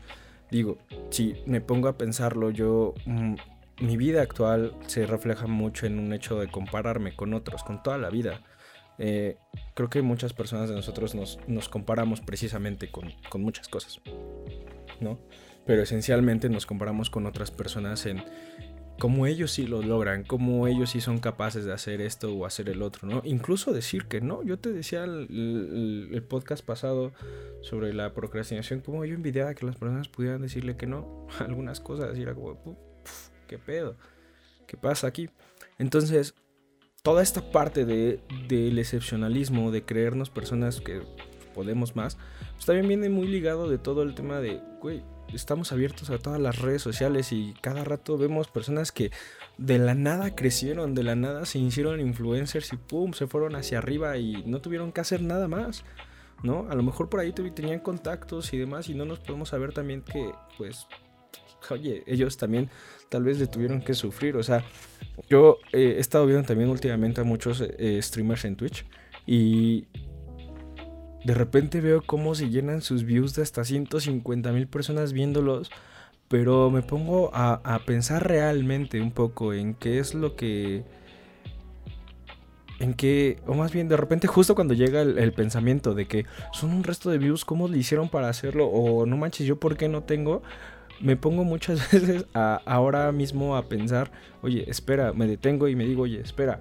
Digo, 0.49 0.77
si 1.09 1.35
me 1.45 1.61
pongo 1.61 1.87
a 1.87 1.97
pensarlo, 1.97 2.49
yo, 2.49 2.93
mm, 3.05 3.35
mi 3.81 3.97
vida 3.97 4.21
actual 4.21 4.75
se 4.87 5.05
refleja 5.05 5.47
mucho 5.47 5.85
en 5.85 5.99
un 5.99 6.13
hecho 6.13 6.39
de 6.39 6.49
compararme 6.49 7.15
con 7.15 7.33
otros, 7.33 7.63
con 7.63 7.83
toda 7.83 7.97
la 7.97 8.09
vida. 8.09 8.41
Eh, 9.03 9.35
creo 9.73 9.89
que 9.89 10.03
muchas 10.03 10.31
personas 10.31 10.69
de 10.69 10.75
nosotros 10.75 11.15
nos, 11.15 11.39
nos 11.47 11.69
comparamos 11.69 12.21
precisamente 12.21 12.91
con, 12.91 13.11
con 13.29 13.41
muchas 13.41 13.67
cosas, 13.67 13.99
¿no? 14.99 15.17
Pero 15.65 15.81
esencialmente 15.81 16.49
nos 16.49 16.67
comparamos 16.67 17.09
con 17.09 17.25
otras 17.25 17.49
personas 17.49 18.05
en, 18.05 18.23
como 18.99 19.25
ellos 19.25 19.51
sí 19.53 19.65
lo 19.65 19.81
logran, 19.81 20.23
como 20.23 20.67
ellos 20.67 20.91
sí 20.91 21.01
son 21.01 21.17
capaces 21.17 21.65
de 21.65 21.73
hacer 21.73 21.99
esto 21.99 22.31
o 22.31 22.45
hacer 22.45 22.69
el 22.69 22.83
otro, 22.83 23.07
¿no? 23.07 23.23
Incluso 23.25 23.73
decir 23.73 24.05
que 24.05 24.21
no. 24.21 24.43
Yo 24.43 24.59
te 24.59 24.71
decía 24.71 25.03
el, 25.03 26.23
podcast 26.29 26.63
pasado 26.63 27.11
sobre 27.61 27.95
la 27.95 28.13
procrastinación, 28.13 28.81
como 28.81 29.03
yo 29.03 29.15
envidiaba 29.15 29.55
que 29.55 29.65
las 29.65 29.77
personas 29.77 30.09
pudieran 30.09 30.43
decirle 30.43 30.77
que 30.77 30.85
no 30.85 31.25
algunas 31.39 31.79
cosas 31.79 32.15
y 32.19 32.21
era 32.21 32.35
¿qué 33.47 33.57
pedo? 33.57 33.97
¿Qué 34.67 34.77
pasa 34.77 35.07
aquí? 35.07 35.27
Entonces, 35.79 36.35
toda 37.01 37.23
esta 37.23 37.41
parte 37.51 37.85
de, 37.85 38.19
del 38.47 38.77
excepcionalismo, 38.77 39.71
de 39.71 39.83
creernos 39.83 40.29
personas 40.29 40.81
que 40.81 41.01
podemos 41.53 41.95
más, 41.95 42.17
pues 42.53 42.65
también 42.65 42.87
viene 42.87 43.09
muy 43.09 43.27
ligado 43.27 43.69
de 43.69 43.77
todo 43.77 44.03
el 44.03 44.13
tema 44.15 44.39
de, 44.39 44.61
güey, 44.79 45.03
estamos 45.33 45.71
abiertos 45.71 46.09
a 46.09 46.19
todas 46.19 46.39
las 46.39 46.59
redes 46.59 46.81
sociales 46.81 47.31
y 47.31 47.53
cada 47.61 47.83
rato 47.83 48.17
vemos 48.17 48.47
personas 48.47 48.91
que 48.91 49.11
de 49.57 49.79
la 49.79 49.95
nada 49.95 50.35
crecieron, 50.35 50.93
de 50.93 51.03
la 51.03 51.15
nada 51.15 51.45
se 51.45 51.59
hicieron 51.59 51.99
influencers 51.99 52.73
y 52.73 52.77
pum, 52.77 53.13
se 53.13 53.27
fueron 53.27 53.55
hacia 53.55 53.79
arriba 53.79 54.17
y 54.17 54.43
no 54.45 54.61
tuvieron 54.61 54.91
que 54.91 55.01
hacer 55.01 55.21
nada 55.21 55.47
más. 55.47 55.83
¿No? 56.43 56.65
A 56.71 56.73
lo 56.73 56.81
mejor 56.81 57.07
por 57.07 57.19
ahí 57.19 57.33
tenían 57.33 57.81
contactos 57.81 58.51
y 58.51 58.57
demás 58.57 58.89
y 58.89 58.95
no 58.95 59.05
nos 59.05 59.19
podemos 59.19 59.49
saber 59.49 59.73
también 59.73 60.01
que, 60.01 60.31
pues, 60.57 60.87
oye, 61.69 62.03
ellos 62.07 62.37
también 62.37 62.69
tal 63.09 63.23
vez 63.23 63.39
le 63.39 63.47
tuvieron 63.47 63.81
que 63.81 63.93
sufrir. 63.93 64.35
O 64.37 64.43
sea, 64.43 64.63
yo 65.29 65.57
eh, 65.73 65.95
he 65.97 65.99
estado 65.99 66.25
viendo 66.25 66.47
también 66.47 66.69
últimamente 66.69 67.21
a 67.21 67.23
muchos 67.23 67.61
eh, 67.61 67.99
streamers 68.01 68.45
en 68.45 68.55
Twitch 68.55 68.85
y 69.25 69.85
de 71.23 71.33
repente 71.33 71.81
veo 71.81 72.01
cómo 72.01 72.33
se 72.35 72.49
llenan 72.49 72.81
sus 72.81 73.03
views 73.03 73.35
de 73.35 73.43
hasta 73.43 73.63
150 73.63 74.51
mil 74.51 74.67
personas 74.67 75.13
viéndolos. 75.13 75.69
Pero 76.27 76.71
me 76.71 76.81
pongo 76.81 77.29
a, 77.33 77.81
pensar 77.85 78.25
realmente 78.25 79.01
un 79.01 79.11
poco 79.11 79.53
en 79.53 79.73
qué 79.73 79.99
es 79.99 80.13
lo 80.13 80.37
que 80.37 80.85
en 82.79 82.93
qué, 82.93 83.37
o 83.45 83.53
más 83.53 83.73
bien 83.73 83.89
de 83.89 83.97
repente 83.97 84.27
justo 84.27 84.55
cuando 84.55 84.73
llega 84.73 85.01
el, 85.01 85.33
pensamiento 85.33 85.93
de 85.93 86.07
que 86.07 86.25
son 86.53 86.71
un 86.71 86.85
resto 86.85 87.09
de 87.09 87.17
views, 87.17 87.43
¿cómo 87.43 87.67
le 87.67 87.77
hicieron 87.77 88.07
para 88.07 88.29
hacerlo? 88.29 88.67
O 88.67 89.05
no 89.05 89.17
manches, 89.17 89.45
yo 89.45 89.59
por 89.59 89.75
qué 89.75 89.89
no 89.89 90.03
tengo, 90.03 90.41
me 91.01 91.15
pongo 91.15 91.43
muchas 91.43 91.79
veces 91.91 92.25
ahora 92.33 93.11
mismo 93.11 93.55
a 93.55 93.67
pensar, 93.67 94.11
oye, 94.41 94.69
espera, 94.69 95.13
me 95.13 95.27
detengo 95.27 95.67
y 95.67 95.75
me 95.75 95.85
digo, 95.85 96.03
oye, 96.03 96.21
espera, 96.21 96.59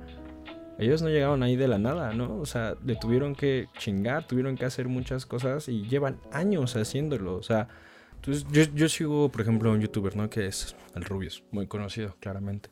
ellos 0.78 1.02
no 1.02 1.11
llegaron 1.11 1.42
ahí 1.42 1.56
de 1.56 1.68
la 1.68 1.78
nada, 1.78 2.14
¿no? 2.14 2.38
O 2.38 2.47
sea, 2.47 2.75
le 2.85 2.97
tuvieron 2.97 3.35
que 3.35 3.68
chingar, 3.78 4.26
tuvieron 4.26 4.56
que 4.56 4.64
hacer 4.64 4.88
muchas 4.88 5.26
cosas 5.26 5.68
y 5.68 5.82
llevan 5.82 6.18
años 6.32 6.75
haciéndolo. 6.75 7.37
O 7.37 7.42
sea, 7.42 7.68
entonces 8.14 8.47
yo, 8.50 8.62
yo 8.75 8.88
sigo, 8.88 9.30
por 9.30 9.42
ejemplo, 9.42 9.70
a 9.70 9.75
un 9.75 9.80
youtuber, 9.80 10.16
¿no? 10.16 10.30
Que 10.30 10.47
es 10.47 10.75
el 10.94 11.04
Rubius, 11.04 11.44
muy 11.50 11.66
conocido, 11.66 12.16
claramente. 12.18 12.70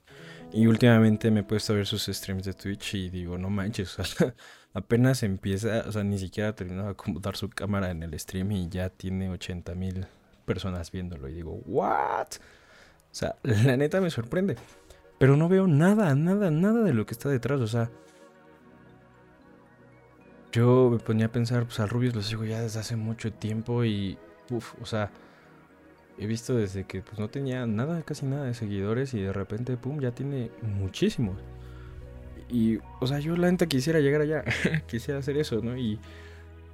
Y 0.52 0.66
últimamente 0.66 1.30
me 1.30 1.40
he 1.40 1.42
puesto 1.42 1.74
a 1.74 1.76
ver 1.76 1.86
sus 1.86 2.06
streams 2.06 2.44
de 2.44 2.54
Twitch 2.54 2.94
y 2.94 3.10
digo, 3.10 3.36
no 3.36 3.50
manches, 3.50 3.98
o 3.98 4.04
sea, 4.04 4.34
apenas 4.72 5.22
empieza, 5.22 5.84
o 5.86 5.92
sea, 5.92 6.02
ni 6.02 6.18
siquiera 6.18 6.50
ha 6.50 6.54
terminado 6.54 6.86
de 6.86 6.92
acomodar 6.92 7.36
su 7.36 7.50
cámara 7.50 7.90
en 7.90 8.02
el 8.02 8.18
stream 8.18 8.52
y 8.52 8.68
ya 8.70 8.88
tiene 8.88 9.28
80 9.28 9.74
mil 9.74 10.06
personas 10.48 10.90
viéndolo. 10.90 11.28
Y 11.28 11.34
digo, 11.34 11.60
¿what? 11.66 12.26
O 13.10 13.14
sea, 13.14 13.36
la 13.44 13.76
neta 13.76 14.00
me 14.00 14.10
sorprende. 14.10 14.56
Pero 15.18 15.36
no 15.36 15.48
veo 15.48 15.66
nada, 15.68 16.14
nada, 16.14 16.50
nada 16.50 16.82
de 16.82 16.94
lo 16.94 17.06
que 17.06 17.12
está 17.12 17.28
detrás. 17.28 17.60
O 17.60 17.66
sea, 17.66 17.90
yo 20.50 20.88
me 20.90 20.98
ponía 20.98 21.26
a 21.26 21.32
pensar, 21.32 21.64
pues 21.64 21.78
al 21.80 21.88
Rubius 21.88 22.14
lo 22.14 22.22
sigo 22.22 22.44
ya 22.44 22.60
desde 22.60 22.80
hace 22.80 22.96
mucho 22.96 23.32
tiempo 23.32 23.84
y, 23.84 24.18
uff, 24.50 24.74
o 24.80 24.86
sea, 24.86 25.10
he 26.18 26.26
visto 26.26 26.56
desde 26.56 26.84
que 26.84 27.02
pues 27.02 27.18
no 27.18 27.28
tenía 27.28 27.66
nada, 27.66 28.02
casi 28.02 28.26
nada 28.26 28.44
de 28.44 28.54
seguidores 28.54 29.14
y 29.14 29.20
de 29.20 29.32
repente, 29.32 29.76
pum, 29.76 30.00
ya 30.00 30.12
tiene 30.12 30.50
muchísimos. 30.62 31.38
Y, 32.48 32.78
o 33.00 33.06
sea, 33.06 33.18
yo 33.18 33.36
la 33.36 33.48
gente 33.48 33.68
quisiera 33.68 34.00
llegar 34.00 34.22
allá, 34.22 34.44
quisiera 34.86 35.20
hacer 35.20 35.36
eso, 35.36 35.60
¿no? 35.60 35.76
Y 35.76 35.98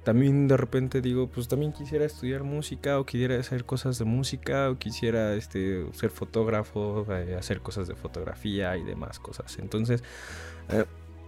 también 0.05 0.47
de 0.47 0.55
repente 0.55 1.01
digo, 1.01 1.27
pues 1.27 1.47
también 1.47 1.73
quisiera 1.73 2.05
estudiar 2.05 2.43
música 2.43 2.99
o 2.99 3.05
quisiera 3.05 3.37
hacer 3.39 3.65
cosas 3.65 3.97
de 3.97 4.05
música 4.05 4.69
o 4.69 4.77
quisiera 4.77 5.33
este, 5.33 5.85
ser 5.93 6.11
fotógrafo, 6.11 7.05
eh, 7.11 7.35
hacer 7.37 7.59
cosas 7.59 7.87
de 7.87 7.95
fotografía 7.95 8.77
y 8.77 8.83
demás 8.83 9.19
cosas. 9.19 9.57
Entonces, 9.57 10.03
eh, 10.69 10.85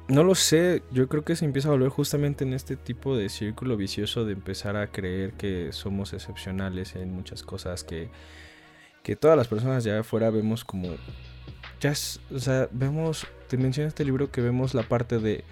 no 0.07 0.24
lo 0.24 0.36
sé, 0.36 0.84
yo 0.91 1.10
creo 1.10 1.25
que 1.25 1.36
se 1.36 1.43
empieza 1.43 1.69
a 1.69 1.72
volver 1.72 1.89
justamente 1.89 2.46
en 2.46 2.53
este 2.53 2.77
tipo 2.77 3.17
de 3.17 3.29
círculo 3.29 3.75
vicioso 3.75 4.25
de 4.25 4.34
empezar 4.34 4.77
a 4.77 4.88
creer 4.91 5.34
que 5.34 5.74
somos 5.74 6.13
excepcionales 6.13 6.96
en 6.96 7.12
muchas 7.12 7.41
cosas 7.41 7.84
que, 7.84 8.10
que 9.01 9.15
todas 9.15 9.36
las 9.36 9.48
personas 9.48 9.84
de 9.84 9.98
afuera 9.98 10.29
vemos 10.29 10.63
como 10.63 10.96
ya 11.79 11.93
o 12.34 12.39
sea, 12.39 12.69
vemos, 12.72 13.25
te 13.48 13.57
menciona 13.57 13.88
este 13.88 14.05
libro 14.05 14.31
que 14.31 14.41
vemos 14.41 14.74
la 14.74 14.84
parte 14.84 15.17
de 15.17 15.43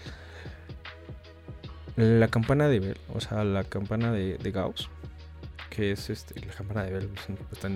la 1.95 2.27
campana 2.27 2.67
de 2.67 2.79
Bell, 2.79 2.97
o 3.13 3.21
sea, 3.21 3.43
la 3.43 3.63
campana 3.63 4.11
de, 4.11 4.37
de 4.37 4.51
Gauss, 4.51 4.89
que 5.69 5.91
es 5.91 6.09
este, 6.09 6.39
la 6.45 6.53
campana 6.53 6.83
de 6.83 6.91
Bell, 6.91 7.07
pues, 7.07 7.71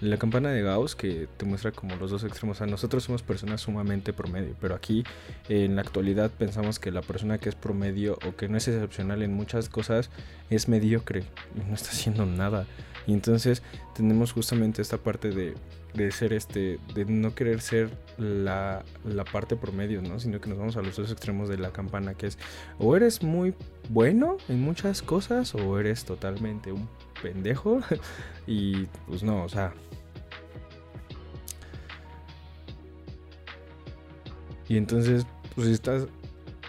la 0.00 0.16
campana 0.16 0.50
de 0.50 0.62
Gauss 0.62 0.94
que 0.94 1.28
te 1.36 1.44
muestra 1.44 1.72
como 1.72 1.96
los 1.96 2.10
dos 2.10 2.24
extremos. 2.24 2.60
O 2.60 2.66
nosotros 2.66 3.04
somos 3.04 3.22
personas 3.22 3.60
sumamente 3.60 4.12
promedio, 4.12 4.54
pero 4.60 4.74
aquí 4.74 5.04
en 5.48 5.76
la 5.76 5.82
actualidad 5.82 6.30
pensamos 6.30 6.78
que 6.78 6.90
la 6.90 7.02
persona 7.02 7.38
que 7.38 7.48
es 7.48 7.54
promedio 7.54 8.18
o 8.26 8.36
que 8.36 8.48
no 8.48 8.58
es 8.58 8.68
excepcional 8.68 9.22
en 9.22 9.32
muchas 9.32 9.68
cosas 9.68 10.10
es 10.50 10.68
mediocre 10.68 11.24
y 11.54 11.68
no 11.68 11.74
está 11.74 11.90
haciendo 11.90 12.26
nada. 12.26 12.66
Y 13.06 13.12
entonces 13.12 13.62
tenemos 13.94 14.32
justamente 14.32 14.82
esta 14.82 14.98
parte 14.98 15.30
de, 15.30 15.54
de 15.94 16.10
ser 16.12 16.32
este, 16.32 16.78
de 16.94 17.04
no 17.04 17.34
querer 17.34 17.60
ser 17.60 17.90
la, 18.16 18.84
la, 19.04 19.24
parte 19.24 19.56
promedio, 19.56 20.02
¿no? 20.02 20.20
Sino 20.20 20.40
que 20.40 20.48
nos 20.48 20.58
vamos 20.58 20.76
a 20.76 20.82
los 20.82 20.96
dos 20.96 21.10
extremos 21.10 21.48
de 21.48 21.58
la 21.58 21.72
campana, 21.72 22.14
que 22.14 22.28
es 22.28 22.38
o 22.78 22.96
eres 22.96 23.22
muy 23.22 23.54
bueno 23.90 24.36
en 24.48 24.60
muchas 24.60 25.02
cosas 25.02 25.54
o 25.54 25.78
eres 25.78 26.04
totalmente 26.04 26.72
un 26.72 26.88
pendejo. 27.22 27.80
y 28.46 28.86
pues 29.06 29.22
no, 29.22 29.44
o 29.44 29.48
sea. 29.48 29.72
Y 34.68 34.76
entonces, 34.76 35.26
pues 35.54 35.68
estás 35.68 36.06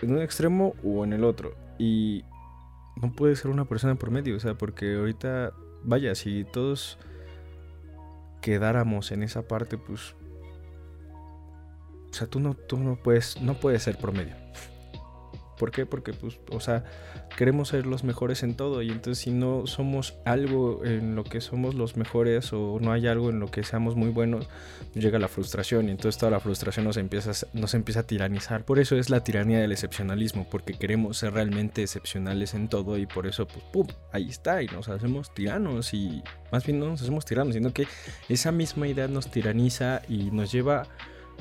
en 0.02 0.12
un 0.12 0.22
extremo 0.22 0.76
o 0.84 1.04
en 1.04 1.14
el 1.14 1.24
otro. 1.24 1.56
Y 1.80 2.24
no 3.02 3.12
puedes 3.12 3.40
ser 3.40 3.50
una 3.50 3.66
persona 3.66 3.96
por 3.96 4.12
medio, 4.12 4.36
o 4.36 4.40
sea, 4.40 4.56
porque 4.56 4.96
ahorita, 4.96 5.54
vaya, 5.84 6.16
si 6.16 6.46
todos 6.46 6.98
quedáramos 8.42 9.12
en 9.12 9.24
esa 9.24 9.48
parte, 9.48 9.78
pues. 9.78 10.16
O 12.10 12.14
sea, 12.14 12.28
tú 12.28 12.40
no, 12.40 12.54
tú 12.54 12.78
no 12.78 12.96
puedes, 12.96 13.42
no 13.42 13.56
puedes 13.56 13.84
ser 13.84 13.98
promedio. 13.98 14.43
¿Por 15.58 15.72
qué? 15.72 15.86
Porque, 15.86 16.14
pues, 16.14 16.40
o 16.52 16.60
sea, 16.60 16.84
queremos 17.38 17.70
ser 17.70 17.86
los 17.86 18.04
mejores 18.04 18.44
en 18.44 18.56
todo 18.56 18.82
y 18.82 18.90
entonces 18.90 19.24
si 19.24 19.32
no 19.32 19.66
somos 19.68 20.16
algo 20.26 20.84
en 20.86 21.16
lo 21.16 21.24
que 21.24 21.42
somos 21.42 21.76
los 21.76 21.98
mejores 21.98 22.54
o 22.54 22.80
no 22.80 22.92
hay 22.92 23.08
algo 23.08 23.30
en 23.30 23.40
lo 23.40 23.48
que 23.50 23.64
seamos 23.64 23.96
muy 23.96 24.10
buenos, 24.10 24.48
llega 24.94 25.20
la 25.20 25.28
frustración 25.28 25.88
y 25.88 25.92
entonces 25.92 26.20
toda 26.20 26.32
la 26.32 26.40
frustración 26.40 26.86
nos 26.86 26.98
empieza, 26.98 27.32
nos 27.54 27.74
empieza 27.74 28.02
a 28.02 28.04
tiranizar. 28.04 28.66
Por 28.66 28.80
eso 28.80 28.96
es 28.96 29.10
la 29.10 29.24
tiranía 29.24 29.60
del 29.60 29.72
excepcionalismo, 29.72 30.48
porque 30.50 30.74
queremos 30.74 31.18
ser 31.18 31.34
realmente 31.34 31.82
excepcionales 31.82 32.54
en 32.54 32.68
todo 32.68 32.98
y 32.98 33.06
por 33.06 33.28
eso, 33.28 33.48
pues, 33.48 33.64
¡pum! 33.72 33.88
Ahí 34.12 34.30
está 34.30 34.62
y 34.62 34.68
nos 34.68 34.90
hacemos 34.90 35.34
tiranos 35.34 35.94
y 35.94 36.24
más 36.52 36.66
bien 36.66 36.80
no 36.80 36.88
nos 36.88 37.02
hacemos 37.02 37.26
tiranos, 37.26 37.54
sino 37.54 37.74
que 37.74 37.88
esa 38.30 38.52
misma 38.52 38.88
idea 38.88 39.08
nos 39.08 39.30
tiraniza 39.30 40.02
y 40.08 40.32
nos 40.32 40.52
lleva 40.52 40.88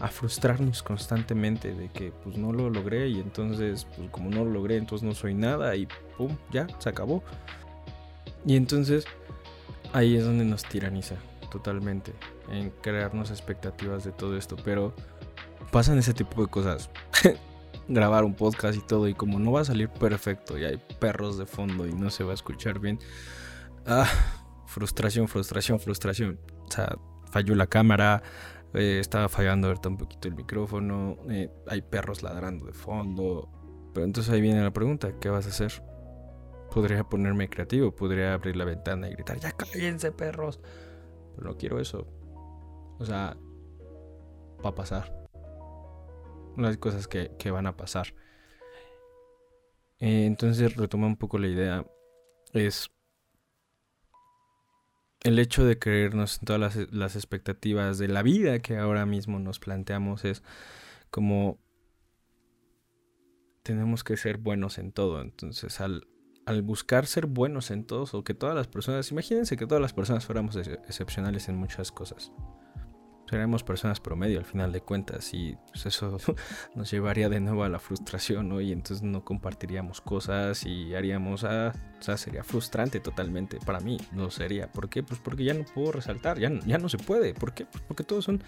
a 0.01 0.09
frustrarnos 0.09 0.83
constantemente 0.83 1.75
de 1.75 1.89
que 1.89 2.13
pues 2.25 2.37
no 2.37 2.53
lo 2.53 2.71
logré 2.71 3.09
y 3.09 3.21
entonces 3.21 3.87
pues 3.97 4.11
como 4.11 4.31
no 4.31 4.45
lo 4.45 4.51
logré 4.51 4.77
entonces 4.77 5.07
no 5.07 5.15
soy 5.15 5.35
nada 5.35 5.77
y 5.77 5.87
pum, 6.17 6.37
ya, 6.51 6.67
se 6.79 6.89
acabó. 6.89 7.23
Y 8.45 8.57
entonces 8.57 9.05
ahí 9.93 10.17
es 10.17 10.25
donde 10.25 10.45
nos 10.45 10.65
tiraniza 10.65 11.17
totalmente 11.51 12.13
en 12.51 12.71
crearnos 12.83 13.31
expectativas 13.31 14.05
de 14.05 14.13
todo 14.13 14.37
esto, 14.37 14.57
pero 14.65 14.95
pasan 15.71 15.99
ese 15.99 16.15
tipo 16.15 16.43
de 16.43 16.49
cosas. 16.49 16.91
Grabar 17.89 18.25
un 18.25 18.35
podcast 18.35 18.79
y 18.79 18.81
todo 18.81 19.09
y 19.09 19.15
como 19.15 19.39
no 19.39 19.53
va 19.53 19.61
a 19.61 19.65
salir 19.65 19.89
perfecto 19.89 20.57
y 20.57 20.65
hay 20.65 20.81
perros 20.99 21.37
de 21.37 21.47
fondo 21.47 21.87
y 21.87 21.93
no 21.93 22.11
se 22.11 22.25
va 22.25 22.31
a 22.31 22.35
escuchar 22.35 22.79
bien. 22.79 22.99
Ah, 23.87 24.09
frustración, 24.67 25.29
frustración, 25.29 25.79
frustración. 25.81 26.39
O 26.69 26.71
sea, 26.71 26.97
falló 27.31 27.55
la 27.55 27.67
cámara, 27.67 28.23
eh, 28.75 28.99
estaba 29.01 29.29
fallando 29.29 29.69
ahorita 29.69 29.89
un 29.89 29.99
poquito 29.99 30.29
el 30.29 30.35
micrófono. 30.35 31.19
Eh, 31.29 31.51
hay 31.67 31.83
perros 31.83 32.23
ladrando 32.23 32.67
de 32.67 32.73
fondo. 32.73 33.49
Pero 33.93 34.07
entonces 34.07 34.33
ahí 34.33 34.41
viene 34.41 34.63
la 34.63 34.73
pregunta: 34.73 35.19
¿qué 35.21 35.29
vas 35.29 35.47
a 35.47 35.51
hacer? 35.51 35.83
Podría 36.71 37.05
ponerme 37.05 37.49
creativo, 37.49 37.95
podría 37.95 38.35
abrir 38.35 38.57
la 38.57 38.65
ventana 38.65 39.09
y 39.09 39.13
gritar: 39.13 39.39
¡Ya 39.39 39.53
cállense, 39.53 40.13
perros! 40.13 40.61
Pero 41.37 41.51
no 41.51 41.57
quiero 41.57 41.81
eso. 41.81 42.07
O 42.99 43.05
sea, 43.05 43.37
va 44.65 44.71
a 44.71 44.75
pasar. 44.75 45.13
Unas 46.57 46.77
cosas 46.79 47.09
que, 47.09 47.33
que 47.39 47.51
van 47.51 47.67
a 47.67 47.77
pasar. 47.77 48.15
Eh, 49.99 50.27
entonces, 50.27 50.77
retoma 50.77 51.07
un 51.07 51.17
poco 51.17 51.39
la 51.39 51.49
idea. 51.49 51.87
Es 52.53 52.91
el 55.23 55.39
hecho 55.39 55.65
de 55.65 55.79
creernos 55.79 56.39
en 56.39 56.47
todas 56.47 56.77
las, 56.91 57.17
expectativas 57.17 57.99
de 57.99 58.09
la 58.09 58.23
vida 58.23 58.61
que 58.61 58.77
ahora 58.77 59.07
mismo 59.07 59.39
nos 59.39 59.59
planteamos 59.61 60.25
es 60.25 60.43
como 61.11 61.59
tenemos 63.63 64.03
que 64.03 64.17
ser 64.17 64.39
buenos 64.39 64.79
en 64.79 64.91
todo. 64.91 65.21
Entonces, 65.21 65.81
al, 65.81 66.09
al 66.47 66.63
buscar 66.63 67.07
ser 67.07 67.27
buenos 67.27 67.71
en 67.71 67.85
todos, 67.85 68.15
o 68.15 68.25
que 68.25 68.35
todas 68.35 68.57
las 68.57 68.67
personas, 68.67 69.11
imagínense 69.13 69.57
que 69.57 69.67
todas 69.67 69.81
las 69.81 69.93
personas 69.93 70.27
fuéramos 70.27 70.57
excepcionales 70.57 71.49
en 71.49 71.57
muchas 71.57 71.93
cosas 71.93 72.33
seremos 73.33 73.63
personas 73.63 73.99
promedio 73.99 74.39
al 74.39 74.45
final 74.45 74.73
de 74.73 74.83
cuentas 74.83 75.33
y 75.33 75.57
pues 75.71 75.87
eso 75.87 76.19
nos 76.75 76.91
llevaría 76.91 77.31
de 77.31 77.41
nuevo 77.41 77.65
a 77.65 77.71
la 77.71 77.79
frustración, 77.79 78.51
¿no? 78.51 78.61
Y 78.61 78.73
entonces 78.73 79.03
no 79.03 79.25
compartiríamos 79.25 80.03
cosas 80.03 80.67
y 80.67 80.95
haríamos, 80.95 81.43
ah, 81.45 81.73
o 81.99 82.03
sea, 82.03 82.19
sería 82.19 82.45
frustrante 82.45 83.01
totalmente 83.01 83.59
para 83.65 83.81
mí, 83.81 83.97
no 84.13 84.31
sería. 84.31 84.71
¿Por 84.71 84.91
qué? 84.91 85.03
Pues 85.03 85.19
porque 85.19 85.45
ya 85.45 85.55
no 85.55 85.65
puedo 85.65 85.93
resaltar, 85.93 86.39
ya, 86.39 86.51
ya 86.67 86.77
no 86.77 86.91
se 86.91 86.99
puede. 86.99 87.33
¿Por 87.33 87.55
qué? 87.55 87.65
Pues 87.65 87.83
porque 87.89 88.05
todos 88.05 88.27
son 88.27 88.45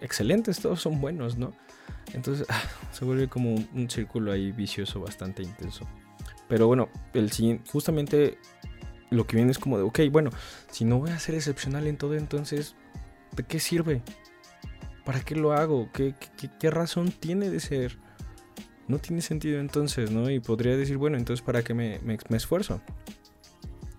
excelentes, 0.00 0.60
todos 0.60 0.80
son 0.80 1.00
buenos, 1.00 1.36
¿no? 1.36 1.52
Entonces 2.12 2.46
ah, 2.48 2.62
se 2.92 3.04
vuelve 3.04 3.26
como 3.26 3.56
un 3.56 3.90
círculo 3.90 4.30
ahí 4.30 4.52
vicioso 4.52 5.00
bastante 5.00 5.42
intenso. 5.42 5.84
Pero 6.48 6.68
bueno, 6.68 6.90
el 7.12 7.32
siguiente, 7.32 7.68
justamente 7.72 8.38
lo 9.10 9.26
que 9.26 9.34
viene 9.34 9.50
es 9.50 9.58
como 9.58 9.78
de, 9.78 9.82
ok, 9.82 9.98
bueno, 10.12 10.30
si 10.70 10.84
no 10.84 11.00
voy 11.00 11.10
a 11.10 11.18
ser 11.18 11.34
excepcional 11.34 11.88
en 11.88 11.96
todo, 11.96 12.14
entonces 12.14 12.76
¿De 13.40 13.46
qué 13.46 13.58
sirve? 13.58 14.02
¿Para 15.06 15.20
qué 15.20 15.34
lo 15.34 15.54
hago? 15.54 15.88
¿Qué, 15.94 16.70
razón 16.70 17.10
tiene 17.10 17.48
de 17.48 17.58
ser? 17.58 17.96
No 18.86 18.98
tiene 18.98 19.22
sentido 19.22 19.60
entonces, 19.60 20.10
¿no? 20.10 20.28
Y 20.28 20.40
podría 20.40 20.76
decir, 20.76 20.98
bueno, 20.98 21.16
entonces 21.16 21.42
¿para 21.42 21.62
qué 21.62 21.72
me, 21.72 21.98
esfuerzo? 22.36 22.82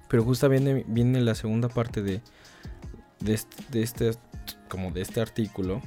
Pero 0.09 0.23
justamente 0.23 0.85
viene 0.87 1.21
la 1.21 1.33
segunda 1.33 1.69
parte 1.69 2.03
de, 2.03 2.21
este, 3.73 4.11
como 4.69 4.91
de 4.91 5.01
este 5.01 5.21
artículo 5.21 5.81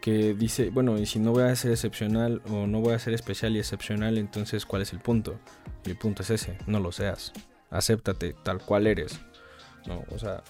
que 0.00 0.34
dice, 0.34 0.70
bueno, 0.70 0.98
y 0.98 1.06
si 1.06 1.18
no 1.18 1.32
voy 1.32 1.42
a 1.42 1.56
ser 1.56 1.72
excepcional 1.72 2.42
o 2.48 2.68
no 2.68 2.80
voy 2.80 2.94
a 2.94 3.00
ser 3.00 3.12
especial 3.12 3.56
y 3.56 3.58
excepcional, 3.58 4.18
entonces 4.18 4.64
¿cuál 4.64 4.82
es 4.82 4.92
el 4.92 5.00
punto? 5.00 5.40
El 5.84 5.98
punto 5.98 6.22
es 6.22 6.30
ese, 6.30 6.56
no 6.68 6.78
lo 6.78 6.92
seas. 6.92 7.32
Acéptate 7.70 8.36
tal 8.44 8.60
cual 8.60 8.86
eres. 8.86 9.18
No, 9.88 10.04
o 10.10 10.18
sea, 10.20 10.44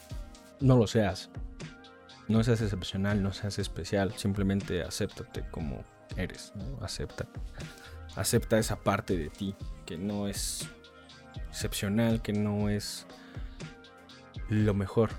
no 0.61 0.77
lo 0.77 0.87
seas. 0.87 1.31
No 2.29 2.45
seas 2.45 2.61
excepcional, 2.61 3.23
no 3.23 3.33
seas 3.33 3.59
especial, 3.59 4.13
simplemente 4.17 4.83
acéptate 4.83 5.45
como 5.51 5.85
eres, 6.17 6.53
Acepta. 6.81 7.27
Acepta 8.17 8.59
esa 8.59 8.77
parte 8.77 9.17
de 9.17 9.31
ti 9.31 9.55
que 9.87 9.97
no 9.97 10.29
es 10.29 10.69
excepcional, 11.49 12.21
que 12.21 12.33
no 12.33 12.69
es 12.69 13.07
lo 14.49 14.75
mejor. 14.75 15.11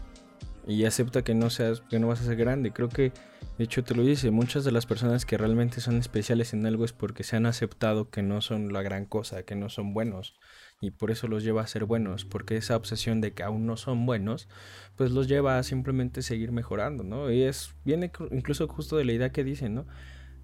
Y 0.68 0.86
acepta 0.86 1.24
que 1.24 1.34
no 1.34 1.50
seas, 1.50 1.82
que 1.82 2.00
no 2.00 2.08
vas 2.08 2.22
a 2.22 2.26
ser 2.26 2.36
grande. 2.36 2.72
Creo 2.72 2.90
que, 2.90 3.12
de 3.58 3.64
hecho, 3.64 3.84
te 3.84 3.96
lo 3.96 4.04
dice, 4.04 4.30
muchas 4.30 4.64
de 4.64 4.72
las 4.72 4.86
personas 4.86 5.26
que 5.26 5.38
realmente 5.38 5.82
son 5.82 5.98
especiales 5.98 6.54
en 6.54 6.66
algo 6.66 6.86
es 6.86 6.94
porque 6.94 7.24
se 7.24 7.36
han 7.36 7.48
aceptado 7.48 8.10
que 8.10 8.22
no 8.22 8.42
son 8.42 8.72
la 8.72 8.84
gran 8.84 9.06
cosa, 9.06 9.44
que 9.44 9.56
no 9.56 9.70
son 9.70 9.94
buenos 9.94 10.36
y 10.82 10.92
por 10.92 11.12
eso 11.12 11.28
los 11.28 11.44
lleva 11.44 11.62
a 11.62 11.68
ser 11.68 11.86
buenos, 11.86 12.26
porque 12.26 12.56
esa 12.58 12.76
obsesión 12.76 13.22
de 13.22 13.34
que 13.34 13.44
aún 13.44 13.66
no 13.66 13.78
son 13.78 14.06
buenos, 14.06 14.48
pues 14.96 15.12
los 15.12 15.28
lleva 15.28 15.58
a 15.58 15.64
simplemente 15.64 16.22
seguir 16.22 16.52
mejorando, 16.52 17.04
¿no? 17.04 17.32
Y 17.32 17.44
es, 17.44 17.76
viene 17.84 18.12
incluso 18.32 18.68
justo 18.68 18.98
de 18.98 19.06
la 19.06 19.14
idea 19.14 19.32
que 19.32 19.44
dicen, 19.44 19.76
¿no? 19.76 19.86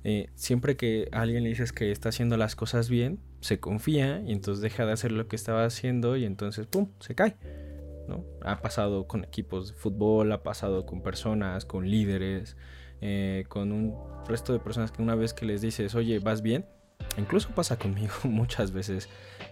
Eh, 0.03 0.29
siempre 0.35 0.77
que 0.77 1.07
alguien 1.11 1.43
le 1.43 1.49
dices 1.49 1.71
que 1.71 1.91
está 1.91 2.09
haciendo 2.09 2.37
las 2.37 2.55
cosas 2.55 2.89
bien, 2.89 3.19
se 3.39 3.59
confía 3.59 4.21
y 4.21 4.33
entonces 4.33 4.61
deja 4.61 4.85
de 4.85 4.91
hacer 4.91 5.11
lo 5.11 5.27
que 5.27 5.35
estaba 5.35 5.65
haciendo 5.65 6.15
y 6.15 6.25
entonces, 6.25 6.67
¡pum!, 6.67 6.89
se 6.99 7.15
cae. 7.15 7.37
¿no? 8.07 8.23
Ha 8.41 8.61
pasado 8.61 9.07
con 9.07 9.23
equipos 9.23 9.69
de 9.69 9.73
fútbol, 9.73 10.31
ha 10.31 10.43
pasado 10.43 10.85
con 10.85 11.01
personas, 11.01 11.65
con 11.65 11.89
líderes, 11.89 12.55
eh, 13.01 13.45
con 13.49 13.71
un 13.71 13.95
resto 14.27 14.53
de 14.53 14.59
personas 14.59 14.91
que 14.91 15.01
una 15.01 15.15
vez 15.15 15.33
que 15.33 15.45
les 15.45 15.61
dices, 15.61 15.95
oye, 15.95 16.19
¿vas 16.19 16.43
bien? 16.43 16.65
Incluso 17.17 17.49
pasa 17.49 17.77
conmigo 17.79 18.13
muchas 18.23 18.71
veces. 18.71 19.09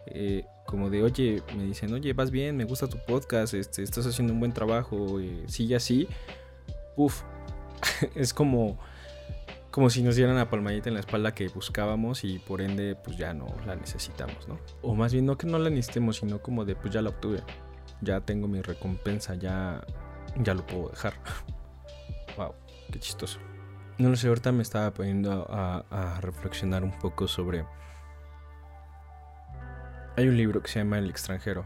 Eh, 0.08 0.46
como 0.66 0.90
de, 0.90 1.04
oye, 1.04 1.44
me 1.56 1.64
dicen, 1.64 1.94
oye, 1.94 2.14
vas 2.14 2.32
bien, 2.32 2.56
me 2.58 2.64
gusta 2.64 2.88
tu 2.88 2.98
podcast, 2.98 3.54
este, 3.54 3.84
estás 3.84 4.06
haciendo 4.08 4.34
un 4.34 4.40
buen 4.40 4.54
trabajo, 4.54 5.20
eh, 5.20 5.44
sigue 5.48 5.76
así. 5.76 6.08
Uf, 6.96 7.22
es 8.16 8.34
como, 8.34 8.80
como 9.72 9.90
si 9.90 10.02
nos 10.04 10.16
dieran 10.16 10.36
la 10.36 10.50
palmadita 10.50 10.90
en 10.90 10.96
la 10.96 11.02
espalda 11.02 11.34
que 11.34 11.48
buscábamos 11.50 12.24
y 12.24 12.40
por 12.40 12.62
ende, 12.62 12.96
pues 12.96 13.18
ya 13.18 13.34
no 13.34 13.48
la 13.66 13.76
necesitamos, 13.76 14.48
¿no? 14.48 14.60
O 14.82 14.96
más 14.96 15.14
bien, 15.14 15.26
no 15.26 15.38
que 15.38 15.48
no 15.48 15.60
la 15.60 15.70
necesitemos, 15.70 16.18
sino 16.18 16.42
como 16.42 16.66
de, 16.66 16.76
pues 16.76 16.94
ya 16.94 17.02
la 17.02 17.10
obtuve, 17.10 17.44
ya 18.02 18.22
tengo 18.22 18.48
mi 18.48 18.62
recompensa, 18.62 19.36
ya, 19.36 19.86
ya 20.38 20.54
lo 20.54 20.66
puedo 20.66 20.90
dejar. 20.90 21.14
Wow, 22.36 22.56
qué 22.92 22.98
chistoso. 22.98 23.38
No 24.00 24.10
lo 24.10 24.16
sé, 24.16 24.28
ahorita 24.28 24.52
me 24.52 24.64
estaba 24.64 24.92
poniendo 24.92 25.46
a, 25.52 25.86
a 25.92 26.20
reflexionar 26.20 26.84
un 26.84 26.98
poco 26.98 27.28
sobre... 27.28 27.64
Hay 30.16 30.28
un 30.28 30.38
libro 30.38 30.62
que 30.62 30.70
se 30.70 30.78
llama 30.78 31.00
El 31.00 31.10
extranjero, 31.10 31.66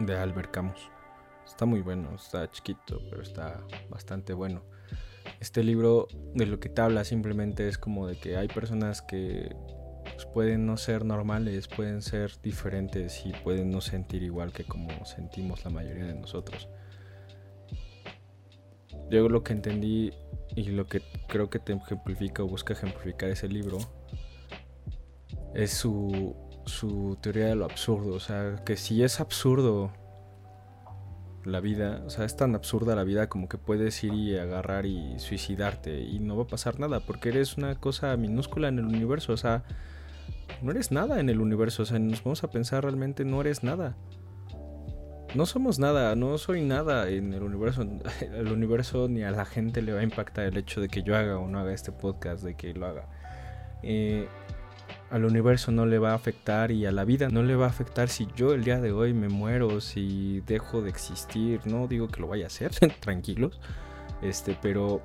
de 0.00 0.16
Albert 0.16 0.50
Camus. 0.50 0.90
Está 1.46 1.64
muy 1.64 1.80
bueno, 1.80 2.12
está 2.16 2.50
chiquito, 2.50 3.00
pero 3.08 3.22
está 3.22 3.64
bastante 3.88 4.32
bueno. 4.32 4.64
Este 5.38 5.62
libro 5.62 6.08
de 6.34 6.46
lo 6.46 6.58
que 6.58 6.68
te 6.68 6.82
habla 6.82 7.04
simplemente 7.04 7.68
es 7.68 7.78
como 7.78 8.08
de 8.08 8.16
que 8.16 8.36
hay 8.36 8.48
personas 8.48 9.00
que 9.00 9.54
pues, 10.02 10.26
pueden 10.26 10.66
no 10.66 10.76
ser 10.76 11.04
normales, 11.04 11.68
pueden 11.68 12.02
ser 12.02 12.32
diferentes 12.42 13.24
y 13.24 13.32
pueden 13.32 13.70
no 13.70 13.80
sentir 13.80 14.24
igual 14.24 14.52
que 14.52 14.64
como 14.64 15.04
sentimos 15.04 15.64
la 15.64 15.70
mayoría 15.70 16.06
de 16.06 16.14
nosotros. 16.14 16.68
Yo 19.08 19.28
lo 19.28 19.44
que 19.44 19.52
entendí 19.52 20.12
y 20.56 20.64
lo 20.64 20.86
que 20.86 21.00
creo 21.28 21.48
que 21.48 21.60
te 21.60 21.74
ejemplifica 21.74 22.42
o 22.42 22.48
busca 22.48 22.72
ejemplificar 22.72 23.30
ese 23.30 23.46
libro 23.46 23.78
es 25.54 25.72
su, 25.72 26.43
su 26.66 27.18
teoría 27.20 27.46
de 27.46 27.54
lo 27.54 27.64
absurdo. 27.64 28.14
O 28.14 28.20
sea, 28.20 28.62
que 28.64 28.76
si 28.76 29.02
es 29.02 29.20
absurdo 29.20 29.92
la 31.44 31.60
vida, 31.60 32.02
o 32.06 32.10
sea, 32.10 32.24
es 32.24 32.36
tan 32.36 32.54
absurda 32.54 32.96
la 32.96 33.04
vida 33.04 33.28
como 33.28 33.48
que 33.48 33.58
puedes 33.58 34.02
ir 34.02 34.14
y 34.14 34.36
agarrar 34.38 34.86
y 34.86 35.18
suicidarte 35.18 36.00
y 36.00 36.18
no 36.18 36.36
va 36.36 36.44
a 36.44 36.46
pasar 36.46 36.80
nada 36.80 37.00
porque 37.00 37.28
eres 37.28 37.56
una 37.56 37.74
cosa 37.74 38.16
minúscula 38.16 38.68
en 38.68 38.78
el 38.78 38.86
universo, 38.86 39.34
o 39.34 39.36
sea, 39.36 39.64
no 40.62 40.70
eres 40.70 40.90
nada 40.90 41.20
en 41.20 41.28
el 41.28 41.40
universo, 41.40 41.82
o 41.82 41.86
sea, 41.86 41.98
nos 41.98 42.24
vamos 42.24 42.44
a 42.44 42.50
pensar 42.50 42.84
realmente 42.84 43.24
no 43.24 43.40
eres 43.40 43.62
nada. 43.62 43.96
No 45.34 45.46
somos 45.46 45.80
nada, 45.80 46.14
no 46.14 46.38
soy 46.38 46.62
nada 46.62 47.08
en 47.08 47.34
el 47.34 47.42
universo. 47.42 47.82
El 48.32 48.52
universo 48.52 49.08
ni 49.08 49.24
a 49.24 49.32
la 49.32 49.44
gente 49.44 49.82
le 49.82 49.92
va 49.92 49.98
a 49.98 50.04
impactar 50.04 50.44
el 50.44 50.56
hecho 50.56 50.80
de 50.80 50.86
que 50.86 51.02
yo 51.02 51.16
haga 51.16 51.38
o 51.38 51.48
no 51.48 51.58
haga 51.58 51.72
este 51.72 51.90
podcast, 51.90 52.44
de 52.44 52.54
que 52.54 52.72
lo 52.72 52.86
haga. 52.86 53.08
Eh, 53.82 54.28
al 55.14 55.24
universo 55.24 55.70
no 55.70 55.86
le 55.86 56.00
va 56.00 56.10
a 56.10 56.14
afectar 56.16 56.72
y 56.72 56.86
a 56.86 56.90
la 56.90 57.04
vida 57.04 57.28
no 57.28 57.44
le 57.44 57.54
va 57.54 57.66
a 57.66 57.68
afectar 57.68 58.08
si 58.08 58.26
yo 58.34 58.52
el 58.52 58.64
día 58.64 58.80
de 58.80 58.90
hoy 58.90 59.14
me 59.14 59.28
muero, 59.28 59.80
si 59.80 60.40
dejo 60.40 60.82
de 60.82 60.90
existir. 60.90 61.60
No 61.66 61.86
digo 61.86 62.08
que 62.08 62.20
lo 62.20 62.26
vaya 62.26 62.46
a 62.46 62.46
hacer, 62.48 62.72
tranquilos. 63.00 63.60
Este, 64.22 64.58
pero 64.60 65.02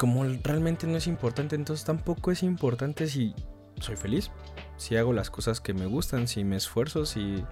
como 0.00 0.24
realmente 0.24 0.88
no 0.88 0.96
es 0.96 1.06
importante, 1.06 1.54
entonces 1.54 1.86
tampoco 1.86 2.32
es 2.32 2.42
importante 2.42 3.06
si 3.06 3.36
soy 3.78 3.94
feliz, 3.94 4.32
si 4.78 4.96
hago 4.96 5.12
las 5.12 5.30
cosas 5.30 5.60
que 5.60 5.74
me 5.74 5.86
gustan, 5.86 6.26
si 6.26 6.42
me 6.42 6.56
esfuerzo, 6.56 7.06
si 7.06 7.44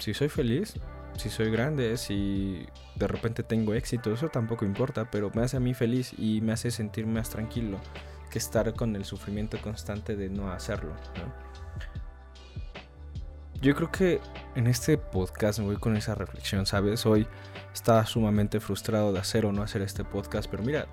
si 0.00 0.12
soy 0.12 0.28
feliz, 0.28 0.74
si 1.16 1.30
soy 1.30 1.50
grande, 1.50 1.96
si 1.96 2.66
de 2.94 3.08
repente 3.08 3.42
tengo 3.42 3.72
éxito, 3.72 4.12
eso 4.12 4.28
tampoco 4.28 4.66
importa, 4.66 5.10
pero 5.10 5.30
me 5.34 5.40
hace 5.40 5.56
a 5.56 5.60
mí 5.60 5.72
feliz 5.72 6.12
y 6.18 6.42
me 6.42 6.52
hace 6.52 6.70
sentir 6.70 7.06
más 7.06 7.30
tranquilo 7.30 7.78
que 8.30 8.38
estar 8.38 8.72
con 8.74 8.96
el 8.96 9.04
sufrimiento 9.04 9.60
constante 9.60 10.16
de 10.16 10.30
no 10.30 10.50
hacerlo. 10.50 10.94
Yo 13.60 13.74
creo 13.74 13.92
que 13.92 14.20
en 14.54 14.66
este 14.66 14.96
podcast 14.96 15.58
me 15.58 15.66
voy 15.66 15.76
con 15.76 15.94
esa 15.94 16.14
reflexión, 16.14 16.64
¿sabes? 16.64 17.04
Hoy 17.04 17.26
estaba 17.74 18.06
sumamente 18.06 18.58
frustrado 18.58 19.12
de 19.12 19.18
hacer 19.18 19.44
o 19.44 19.52
no 19.52 19.62
hacer 19.62 19.82
este 19.82 20.02
podcast, 20.02 20.50
pero 20.50 20.62
mira, 20.62 20.86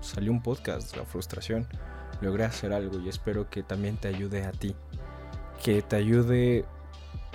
salió 0.00 0.32
un 0.32 0.42
podcast, 0.42 0.96
la 0.96 1.04
frustración, 1.04 1.68
logré 2.20 2.44
hacer 2.44 2.72
algo 2.72 2.98
y 2.98 3.08
espero 3.08 3.48
que 3.48 3.62
también 3.62 3.98
te 3.98 4.08
ayude 4.08 4.44
a 4.44 4.50
ti, 4.50 4.74
que 5.62 5.80
te 5.82 5.94
ayude 5.94 6.64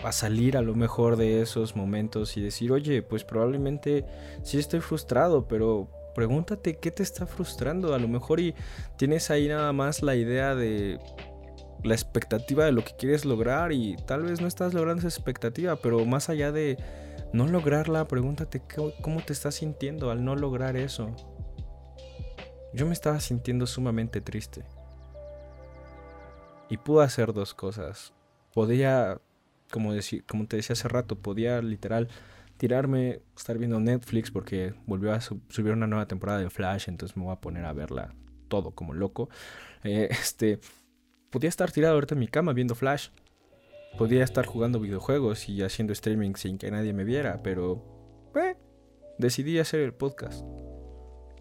a 0.03 0.11
salir 0.11 0.57
a 0.57 0.61
lo 0.61 0.75
mejor 0.75 1.15
de 1.15 1.41
esos 1.41 1.77
momentos 1.77 2.35
y 2.35 2.41
decir, 2.41 2.71
oye, 2.71 3.01
pues 3.01 3.23
probablemente 3.23 4.05
sí 4.43 4.59
estoy 4.59 4.81
frustrado, 4.81 5.47
pero 5.47 5.87
pregúntate 6.13 6.77
qué 6.77 6.91
te 6.91 7.03
está 7.03 7.25
frustrando. 7.25 7.93
A 7.93 7.99
lo 7.99 8.07
mejor 8.07 8.39
y 8.39 8.55
tienes 8.97 9.29
ahí 9.31 9.47
nada 9.47 9.71
más 9.73 10.01
la 10.01 10.15
idea 10.15 10.55
de 10.55 10.99
la 11.83 11.93
expectativa 11.93 12.65
de 12.65 12.71
lo 12.71 12.83
que 12.83 12.95
quieres 12.97 13.25
lograr 13.25 13.71
y 13.71 13.97
tal 14.07 14.23
vez 14.23 14.41
no 14.41 14.47
estás 14.47 14.73
logrando 14.73 14.99
esa 14.99 15.09
expectativa, 15.09 15.75
pero 15.75 16.05
más 16.05 16.29
allá 16.29 16.51
de 16.51 16.77
no 17.33 17.47
lograrla, 17.47 18.05
pregúntate 18.05 18.61
cómo 19.01 19.21
te 19.21 19.33
estás 19.33 19.55
sintiendo 19.55 20.11
al 20.11 20.23
no 20.23 20.35
lograr 20.35 20.77
eso. 20.77 21.13
Yo 22.73 22.85
me 22.85 22.93
estaba 22.93 23.19
sintiendo 23.19 23.67
sumamente 23.67 24.21
triste. 24.21 24.63
Y 26.69 26.77
pude 26.77 27.03
hacer 27.03 27.33
dos 27.33 27.53
cosas. 27.53 28.13
Podía, 28.53 29.19
como, 29.71 29.93
decir, 29.93 30.23
como 30.25 30.47
te 30.47 30.57
decía 30.57 30.73
hace 30.73 30.87
rato, 30.87 31.15
podía 31.15 31.61
literal 31.61 32.07
tirarme, 32.57 33.21
estar 33.35 33.57
viendo 33.57 33.79
Netflix 33.79 34.31
porque 34.31 34.73
volvió 34.85 35.13
a 35.13 35.21
subir 35.21 35.71
una 35.71 35.87
nueva 35.87 36.07
temporada 36.07 36.39
de 36.39 36.49
Flash, 36.49 36.85
entonces 36.87 37.17
me 37.17 37.23
voy 37.23 37.33
a 37.33 37.41
poner 37.41 37.65
a 37.65 37.73
verla 37.73 38.13
todo 38.47 38.71
como 38.71 38.93
loco. 38.93 39.29
Eh, 39.85 40.07
este, 40.09 40.59
podía 41.29 41.49
estar 41.49 41.69
tirado 41.69 41.95
ahorita 41.95 42.15
en 42.15 42.19
mi 42.19 42.29
cama 42.29 42.53
viendo 42.53 42.73
Flash. 42.73 43.09
Podía 43.97 44.23
estar 44.23 44.45
jugando 44.45 44.79
videojuegos 44.79 45.49
y 45.49 45.61
haciendo 45.61 45.91
streaming 45.91 46.35
sin 46.35 46.57
que 46.57 46.71
nadie 46.71 46.93
me 46.93 47.03
viera, 47.03 47.43
pero 47.43 47.83
eh, 48.33 48.55
decidí 49.17 49.59
hacer 49.59 49.81
el 49.81 49.93
podcast. 49.93 50.45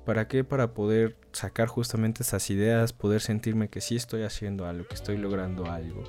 ¿Para 0.05 0.27
qué? 0.27 0.43
Para 0.43 0.75
poder 0.75 1.17
sacar 1.31 1.69
justamente 1.69 2.25
esas 2.25 2.51
ideas, 2.51 2.93
poder 2.93 3.21
sentirme 3.21 3.69
que 3.69 3.81
sí 3.81 3.95
estoy 3.95 4.25
haciendo 4.25 4.67
algo, 4.67 4.89
que 4.89 4.97
estoy 4.97 5.17
logrando 5.17 5.71
algo. 5.71 6.03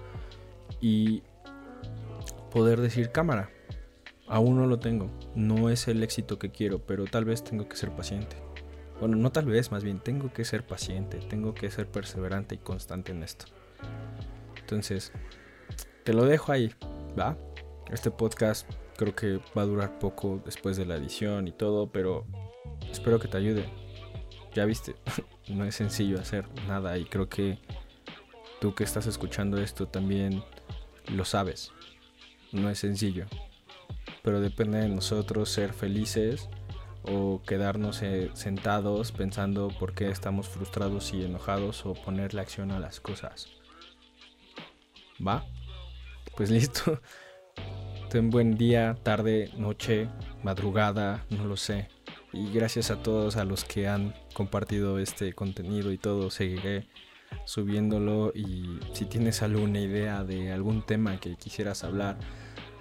Y 0.82 1.22
poder 2.52 2.82
decir 2.82 3.12
cámara, 3.12 3.52
Aún 4.34 4.58
no 4.58 4.66
lo 4.66 4.80
tengo. 4.80 5.12
No 5.36 5.70
es 5.70 5.88
el 5.88 6.02
éxito 6.02 6.40
que 6.40 6.50
quiero, 6.50 6.80
pero 6.80 7.06
tal 7.06 7.24
vez 7.24 7.44
tengo 7.44 7.70
que 7.70 7.76
ser 7.76 7.92
paciente. 7.92 8.36
Bueno, 9.00 9.16
no 9.16 9.32
tal 9.32 9.46
vez, 9.46 9.72
más 9.72 9.84
bien 9.84 10.00
tengo 10.00 10.34
que 10.34 10.44
ser 10.44 10.66
paciente, 10.66 11.20
tengo 11.20 11.54
que 11.54 11.70
ser 11.70 11.86
perseverante 11.86 12.56
y 12.56 12.58
constante 12.58 13.12
en 13.12 13.22
esto. 13.22 13.46
Entonces, 14.60 15.12
te 16.04 16.14
lo 16.14 16.26
dejo 16.26 16.52
ahí, 16.52 16.74
¿va? 17.16 17.38
Este 17.92 18.10
podcast 18.10 18.68
creo 18.98 19.16
que 19.16 19.40
va 19.56 19.62
a 19.62 19.66
durar 19.66 20.00
poco 20.00 20.42
después 20.44 20.78
de 20.78 20.88
la 20.88 20.96
edición 20.96 21.48
y 21.48 21.52
todo, 21.52 21.92
pero 21.92 22.26
espero 22.90 23.20
que 23.20 23.28
te 23.28 23.38
ayude. 23.38 23.70
Ya 24.56 24.66
viste, 24.66 24.96
no 25.48 25.64
es 25.64 25.76
sencillo 25.76 26.20
hacer 26.20 26.48
nada 26.68 26.98
y 26.98 27.06
creo 27.06 27.30
que 27.30 27.60
tú 28.60 28.74
que 28.74 28.84
estás 28.84 29.06
escuchando 29.06 29.62
esto 29.62 29.88
también 29.88 30.44
lo 31.16 31.24
sabes. 31.24 31.72
No 32.52 32.72
es 32.72 32.80
sencillo 32.80 33.28
pero 34.24 34.42
depende 34.42 34.80
de 34.80 34.90
nosotros 34.90 35.50
ser 35.50 35.74
felices 35.74 36.50
o 37.04 37.42
quedarnos 37.46 38.02
eh, 38.02 38.32
sentados 38.34 39.12
pensando 39.12 39.68
por 39.78 39.94
qué 39.94 40.10
estamos 40.10 40.48
frustrados 40.48 41.14
y 41.14 41.24
enojados 41.24 41.86
o 41.86 41.94
ponerle 41.94 42.42
acción 42.42 42.72
a 42.72 42.80
las 42.80 43.00
cosas. 43.00 43.50
¿Va? 45.26 45.46
Pues 46.36 46.50
listo. 46.50 47.00
Ten 48.10 48.30
buen 48.30 48.58
día, 48.58 48.96
tarde, 49.04 49.52
noche, 49.58 50.08
madrugada, 50.44 51.26
no 51.30 51.46
lo 51.46 51.58
sé. 51.58 51.90
Y 52.32 52.52
gracias 52.52 52.92
a 52.92 53.04
todos 53.04 53.36
a 53.38 53.44
los 53.44 53.66
que 53.66 53.88
han 53.88 54.16
compartido 54.34 55.00
este 55.00 55.34
contenido 55.34 55.92
y 55.92 55.98
todo, 55.98 56.32
seguiré 56.32 56.88
subiéndolo 57.46 58.32
y 58.34 58.80
si 58.94 59.06
tienes 59.06 59.42
alguna 59.42 59.80
idea 59.80 60.24
de 60.24 60.52
algún 60.52 60.86
tema 60.86 61.20
que 61.20 61.36
quisieras 61.36 61.84
hablar, 61.84 62.18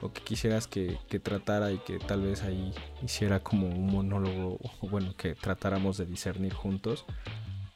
o 0.03 0.13
que 0.13 0.21
quisieras 0.23 0.67
que, 0.67 0.99
tratara 1.23 1.73
y 1.73 1.79
que 1.79 1.99
tal 1.99 2.23
vez 2.23 2.43
ahí 2.43 2.75
hiciera 3.03 3.41
como 3.41 3.69
un 3.69 3.87
monólogo, 3.87 4.59
o 4.81 4.89
bueno, 4.89 5.15
que 5.17 5.35
tratáramos 5.35 5.97
de 5.97 6.07
discernir 6.07 6.53
juntos, 6.53 7.07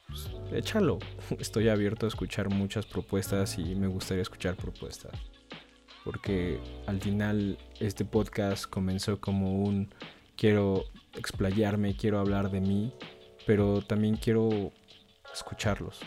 pues, 0.07 0.29
échalo. 0.51 0.99
Estoy 1.39 1.69
abierto 1.69 2.05
a 2.05 2.09
escuchar 2.09 2.49
muchas 2.49 2.85
propuestas 2.85 3.57
y 3.57 3.75
me 3.75 3.87
gustaría 3.87 4.21
escuchar 4.21 4.55
propuestas. 4.55 5.13
Porque 6.03 6.59
al 6.85 7.01
final 7.01 7.57
este 7.79 8.05
podcast 8.05 8.65
comenzó 8.65 9.19
como 9.19 9.63
un 9.63 9.89
quiero 10.37 10.85
explayarme, 11.15 11.95
quiero 11.95 12.19
hablar 12.19 12.51
de 12.51 12.61
mí, 12.61 12.93
pero 13.45 13.81
también 13.81 14.15
quiero 14.15 14.71
escucharlos. 15.33 15.99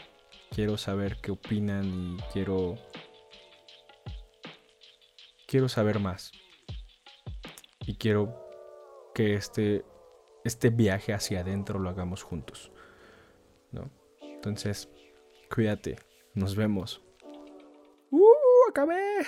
Quiero 0.50 0.76
saber 0.78 1.18
qué 1.20 1.30
opinan 1.30 1.84
y 1.86 2.16
quiero 2.32 2.78
quiero 5.50 5.68
saber 5.68 5.98
más. 5.98 6.30
Y 7.80 7.96
quiero 7.96 8.48
que 9.14 9.34
este, 9.34 9.84
este 10.44 10.70
viaje 10.70 11.12
hacia 11.12 11.40
adentro 11.40 11.80
lo 11.80 11.90
hagamos 11.90 12.22
juntos. 12.22 12.70
¿no? 13.72 13.90
Entonces, 14.22 14.88
cuídate. 15.52 15.96
Nos 16.34 16.54
vemos. 16.54 17.02
¡Uh! 18.10 18.30
¡Acabé! 18.68 19.26